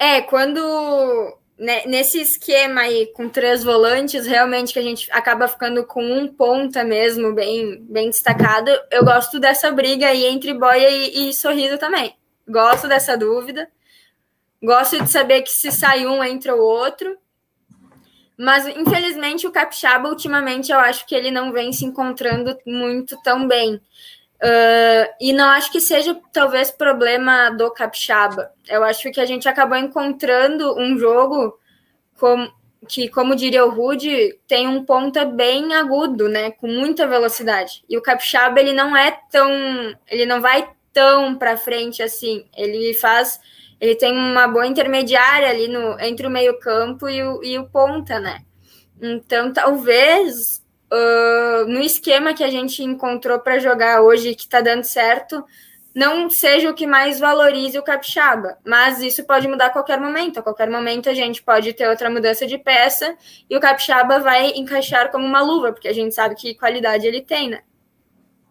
[0.00, 5.84] É, quando né, nesse esquema aí com três volantes, realmente que a gente acaba ficando
[5.84, 8.70] com um ponta mesmo, bem, bem destacado.
[8.90, 12.16] Eu gosto dessa briga aí entre boia e, e sorriso também.
[12.48, 13.68] Gosto dessa dúvida.
[14.62, 17.14] Gosto de saber que se sai um, entra o outro.
[18.38, 23.46] Mas, infelizmente, o Capixaba, ultimamente, eu acho que ele não vem se encontrando muito tão
[23.46, 23.78] bem.
[24.42, 28.50] Uh, e não acho que seja talvez problema do Capixaba.
[28.66, 31.58] Eu acho que a gente acabou encontrando um jogo
[32.18, 32.50] com,
[32.88, 36.52] que, como diria o Rude, tem um ponta bem agudo, né?
[36.52, 37.84] Com muita velocidade.
[37.86, 39.50] E o Capixaba ele não é tão.
[40.08, 42.46] ele não vai tão para frente assim.
[42.56, 43.38] Ele faz.
[43.78, 48.18] Ele tem uma boa intermediária ali no, entre o meio-campo e o, e o ponta,
[48.18, 48.42] né?
[49.00, 50.59] Então, talvez
[50.92, 55.44] uh, no esquema que a gente encontrou para jogar hoje, que está dando certo,
[55.94, 60.38] não seja o que mais valorize o capixaba, mas isso pode mudar a qualquer momento.
[60.38, 63.16] A qualquer momento a gente pode ter outra mudança de peça
[63.48, 67.22] e o capixaba vai encaixar como uma luva, porque a gente sabe que qualidade ele
[67.22, 67.60] tem, né?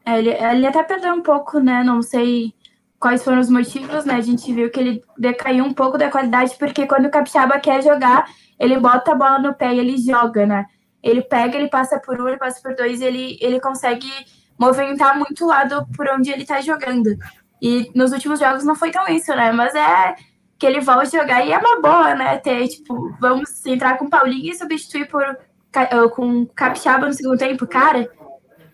[0.05, 1.83] É, ele, ele até perdeu um pouco, né?
[1.83, 2.53] Não sei
[2.99, 4.15] quais foram os motivos, né?
[4.15, 7.81] A gente viu que ele decaiu um pouco da qualidade, porque quando o capixaba quer
[7.81, 8.29] jogar,
[8.59, 10.65] ele bota a bola no pé e ele joga, né?
[11.01, 14.09] Ele pega, ele passa por um, ele passa por dois, ele, ele consegue
[14.57, 17.17] movimentar muito o lado por onde ele tá jogando.
[17.61, 19.51] E nos últimos jogos não foi tão isso, né?
[19.51, 20.15] Mas é
[20.57, 22.37] que ele volta a jogar e é uma boa, né?
[22.37, 27.65] Ter, tipo, vamos entrar com Paulinho e substituir por, uh, com Capixaba no segundo tempo,
[27.65, 28.09] cara.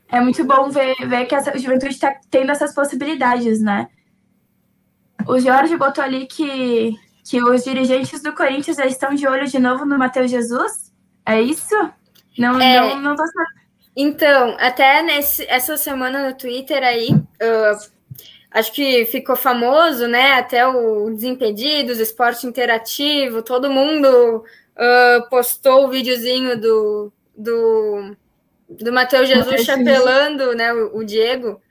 [0.10, 3.88] É muito bom ver, ver que a juventude está tendo essas possibilidades, né?
[5.28, 9.60] O Jorge botou ali que, que os dirigentes do Corinthians já estão de olho de
[9.60, 10.92] novo no Matheus Jesus.
[11.26, 11.76] É isso?
[12.38, 13.66] Não, é, não, não tô sabendo.
[13.96, 17.90] Então, até nesse, essa semana no Twitter aí, uh,
[18.52, 20.34] acho que ficou famoso, né?
[20.34, 24.44] Até o Desimpedidos, Esporte Interativo, todo mundo
[24.76, 28.18] uh, postou o videozinho do, do,
[28.70, 31.62] do Matheus Jesus chapelando né, o, o, Diego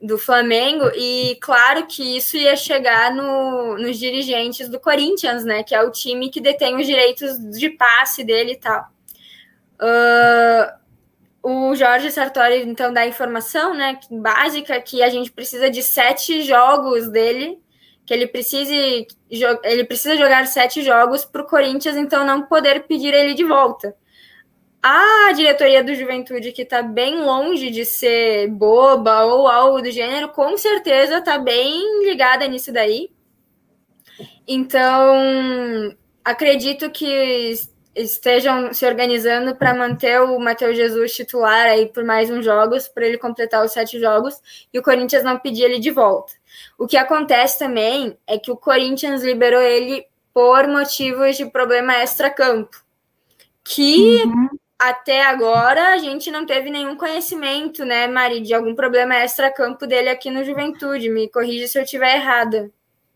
[0.00, 5.64] do Flamengo, e claro que isso ia chegar no, nos dirigentes do Corinthians, né?
[5.64, 8.93] Que é o time que detém os direitos de passe dele e tal.
[9.84, 10.72] Uh,
[11.42, 16.40] o Jorge Sartori, então, dá a informação né, básica que a gente precisa de sete
[16.40, 17.58] jogos dele,
[18.06, 19.06] que ele precise
[19.62, 23.94] ele precisa jogar sete jogos para o Corinthians, então, não poder pedir ele de volta.
[24.82, 30.28] A diretoria do Juventude, que está bem longe de ser boba ou algo do gênero,
[30.30, 33.10] com certeza está bem ligada nisso daí.
[34.46, 35.94] Então,
[36.24, 37.54] acredito que
[37.94, 43.06] estejam se organizando para manter o Matheus Jesus titular aí por mais uns jogos, para
[43.06, 44.40] ele completar os sete jogos,
[44.72, 46.32] e o Corinthians não pedir ele de volta.
[46.78, 52.84] O que acontece também é que o Corinthians liberou ele por motivos de problema extra-campo,
[53.62, 54.48] que uhum.
[54.78, 60.08] até agora a gente não teve nenhum conhecimento, né, Mari, de algum problema extra-campo dele
[60.08, 61.08] aqui no Juventude.
[61.08, 62.70] Me corrija se eu estiver errada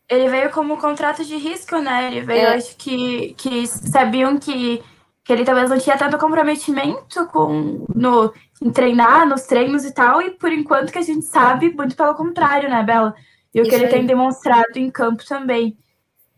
[0.09, 2.07] ele veio como contrato de risco, né?
[2.07, 2.55] Ele veio, é.
[2.57, 4.83] acho que, que sabiam que,
[5.23, 8.33] que ele talvez não tinha tanto comprometimento com no,
[8.63, 12.15] em treinar, nos treinos e tal, e por enquanto que a gente sabe, muito pelo
[12.15, 13.15] contrário, né, Bela?
[13.55, 13.91] E o Isso que ele aí.
[13.91, 15.77] tem demonstrado em campo também.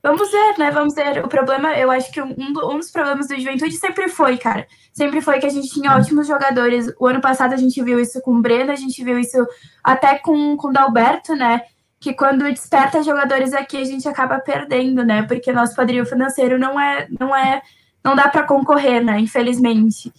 [0.03, 0.71] Vamos ver, né?
[0.71, 1.25] Vamos ver.
[1.25, 4.67] O problema, eu acho que um, um dos problemas do Juventude sempre foi, cara.
[4.93, 6.91] Sempre foi que a gente tinha ótimos jogadores.
[6.99, 9.47] O ano passado a gente viu isso com o Breno, a gente viu isso
[9.85, 11.63] até com, com o Dalberto, né?
[12.01, 15.23] Que quando desperta jogadores aqui a gente acaba perdendo, né?
[15.23, 17.61] Porque nosso padrinho financeiro não é, não é,
[18.03, 19.21] não dá para concorrer, né?
[19.21, 20.11] Infelizmente.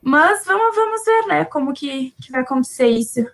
[0.00, 1.44] Mas vamos, vamos ver, né?
[1.44, 3.26] Como que, que vai acontecer isso.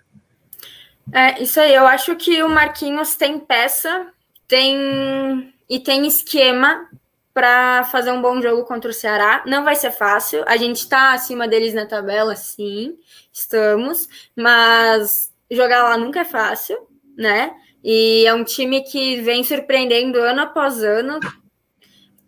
[1.11, 1.71] É, isso aí.
[1.71, 4.07] Eu acho que o Marquinhos tem peça,
[4.47, 6.89] tem e tem esquema
[7.31, 9.43] para fazer um bom jogo contra o Ceará.
[9.45, 10.43] Não vai ser fácil.
[10.47, 12.97] A gente está acima deles na tabela, sim,
[13.31, 17.55] estamos, mas jogar lá nunca é fácil, né?
[17.83, 21.19] E é um time que vem surpreendendo ano após ano.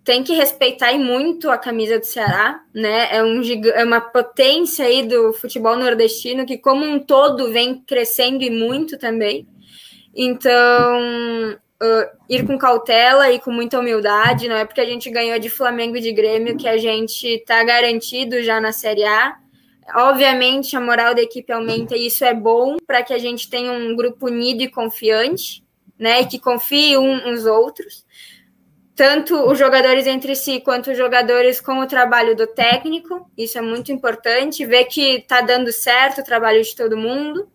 [0.04, 3.16] Tem que respeitar e muito a camisa do Ceará, né?
[3.16, 3.42] É, um,
[3.74, 9.00] é uma potência aí do futebol nordestino que, como um todo, vem crescendo e muito
[9.00, 9.48] também.
[10.14, 14.48] Então, uh, ir com cautela e com muita humildade.
[14.48, 17.64] Não é porque a gente ganhou de Flamengo e de Grêmio que a gente está
[17.64, 19.38] garantido já na Série A.
[19.94, 23.72] Obviamente, a moral da equipe aumenta e isso é bom para que a gente tenha
[23.72, 25.64] um grupo unido e confiante,
[25.98, 26.22] né?
[26.22, 28.06] E que confie uns nos outros.
[28.96, 33.30] Tanto os jogadores entre si, quanto os jogadores com o trabalho do técnico.
[33.38, 34.66] Isso é muito importante.
[34.66, 37.48] Ver que está dando certo o trabalho de todo mundo.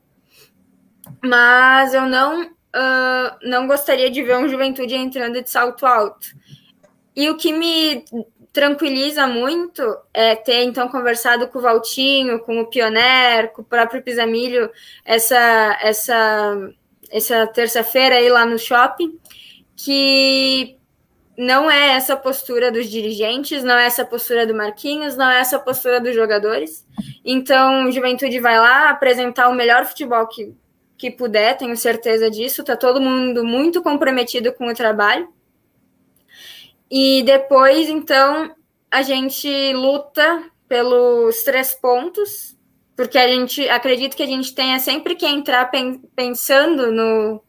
[1.22, 6.28] Mas eu não, uh, não gostaria de ver um juventude entrando de salto alto.
[7.16, 8.04] E o que me
[8.52, 9.82] tranquiliza muito
[10.12, 14.70] é ter então conversado com o Valtinho, com o Pioner, com o próprio Pisamilho
[15.04, 16.70] essa essa
[17.10, 19.18] essa terça-feira aí lá no shopping,
[19.76, 20.78] que
[21.40, 25.58] não é essa postura dos dirigentes, não é essa postura do Marquinhos, não é essa
[25.58, 26.86] postura dos jogadores.
[27.24, 30.54] Então, Juventude vai lá apresentar o melhor futebol que,
[30.98, 32.62] que puder, tenho certeza disso.
[32.62, 35.32] Tá todo mundo muito comprometido com o trabalho.
[36.90, 38.54] E depois, então,
[38.90, 42.56] a gente luta pelos três pontos,
[42.96, 45.70] porque a gente acredita que a gente tenha sempre que entrar
[46.16, 47.42] pensando no,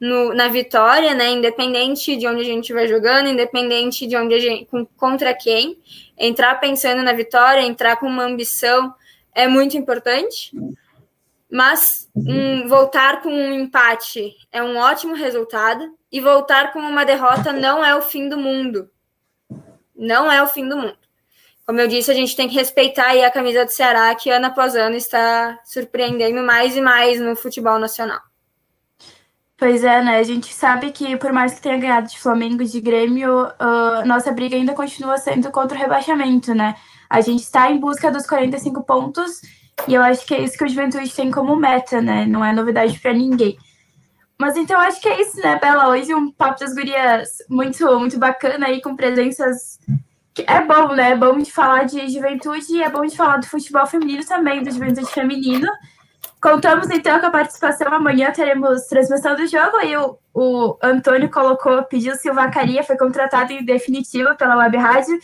[0.00, 1.30] no, na vitória, né?
[1.30, 5.78] Independente de onde a gente estiver jogando, independente de onde a gente contra quem,
[6.18, 8.94] entrar pensando na vitória, entrar com uma ambição
[9.34, 10.50] é muito importante.
[11.50, 17.52] Mas um, voltar com um empate é um ótimo resultado e voltar com uma derrota
[17.52, 18.90] não é o fim do mundo.
[19.94, 20.96] Não é o fim do mundo.
[21.66, 24.76] Como eu disse, a gente tem que respeitar a camisa do Ceará, que ano após
[24.76, 28.20] ano está surpreendendo mais e mais no futebol nacional.
[29.58, 30.18] Pois é, né?
[30.18, 34.06] A gente sabe que, por mais que tenha ganhado de Flamengo e de Grêmio, uh,
[34.06, 36.76] nossa briga ainda continua sendo contra o rebaixamento, né?
[37.08, 39.40] A gente está em busca dos 45 pontos
[39.88, 42.26] e eu acho que é isso que o Juventude tem como meta, né?
[42.26, 43.56] Não é novidade para ninguém.
[44.38, 45.88] Mas então acho que é isso, né, Bela?
[45.88, 49.78] Hoje um papo das gurias muito, muito bacana aí, com presenças.
[50.46, 51.12] É bom, né?
[51.12, 54.70] É bom de falar de juventude é bom de falar do futebol feminino também, do
[54.70, 55.68] juventude feminino.
[56.40, 57.92] Contamos então com a participação.
[57.92, 62.96] Amanhã teremos transmissão do jogo e o, o Antônio colocou, pediu se o Vacaria foi
[62.98, 65.18] contratado em definitivo pela Web Rádio.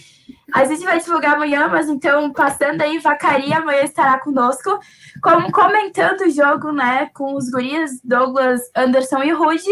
[0.53, 4.79] A gente vai divulgar amanhã, mas então, passando aí, Vacaria amanhã estará conosco,
[5.23, 9.71] como comentando o jogo, né, com os guris, Douglas, Anderson e Rude,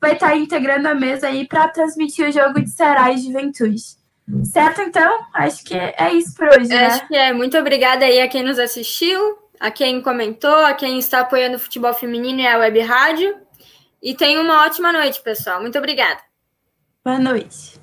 [0.00, 3.98] vai estar integrando a mesa aí para transmitir o jogo de Ceará e Juventude.
[4.44, 5.20] Certo, então?
[5.32, 6.86] Acho que é isso por hoje, né?
[6.86, 7.32] Acho que é.
[7.32, 11.60] Muito obrigada aí a quem nos assistiu a quem comentou, a quem está apoiando o
[11.60, 13.36] futebol feminino e a Web Rádio.
[14.02, 15.60] E tenha uma ótima noite, pessoal.
[15.60, 16.20] Muito obrigada.
[17.04, 17.78] Boa noite.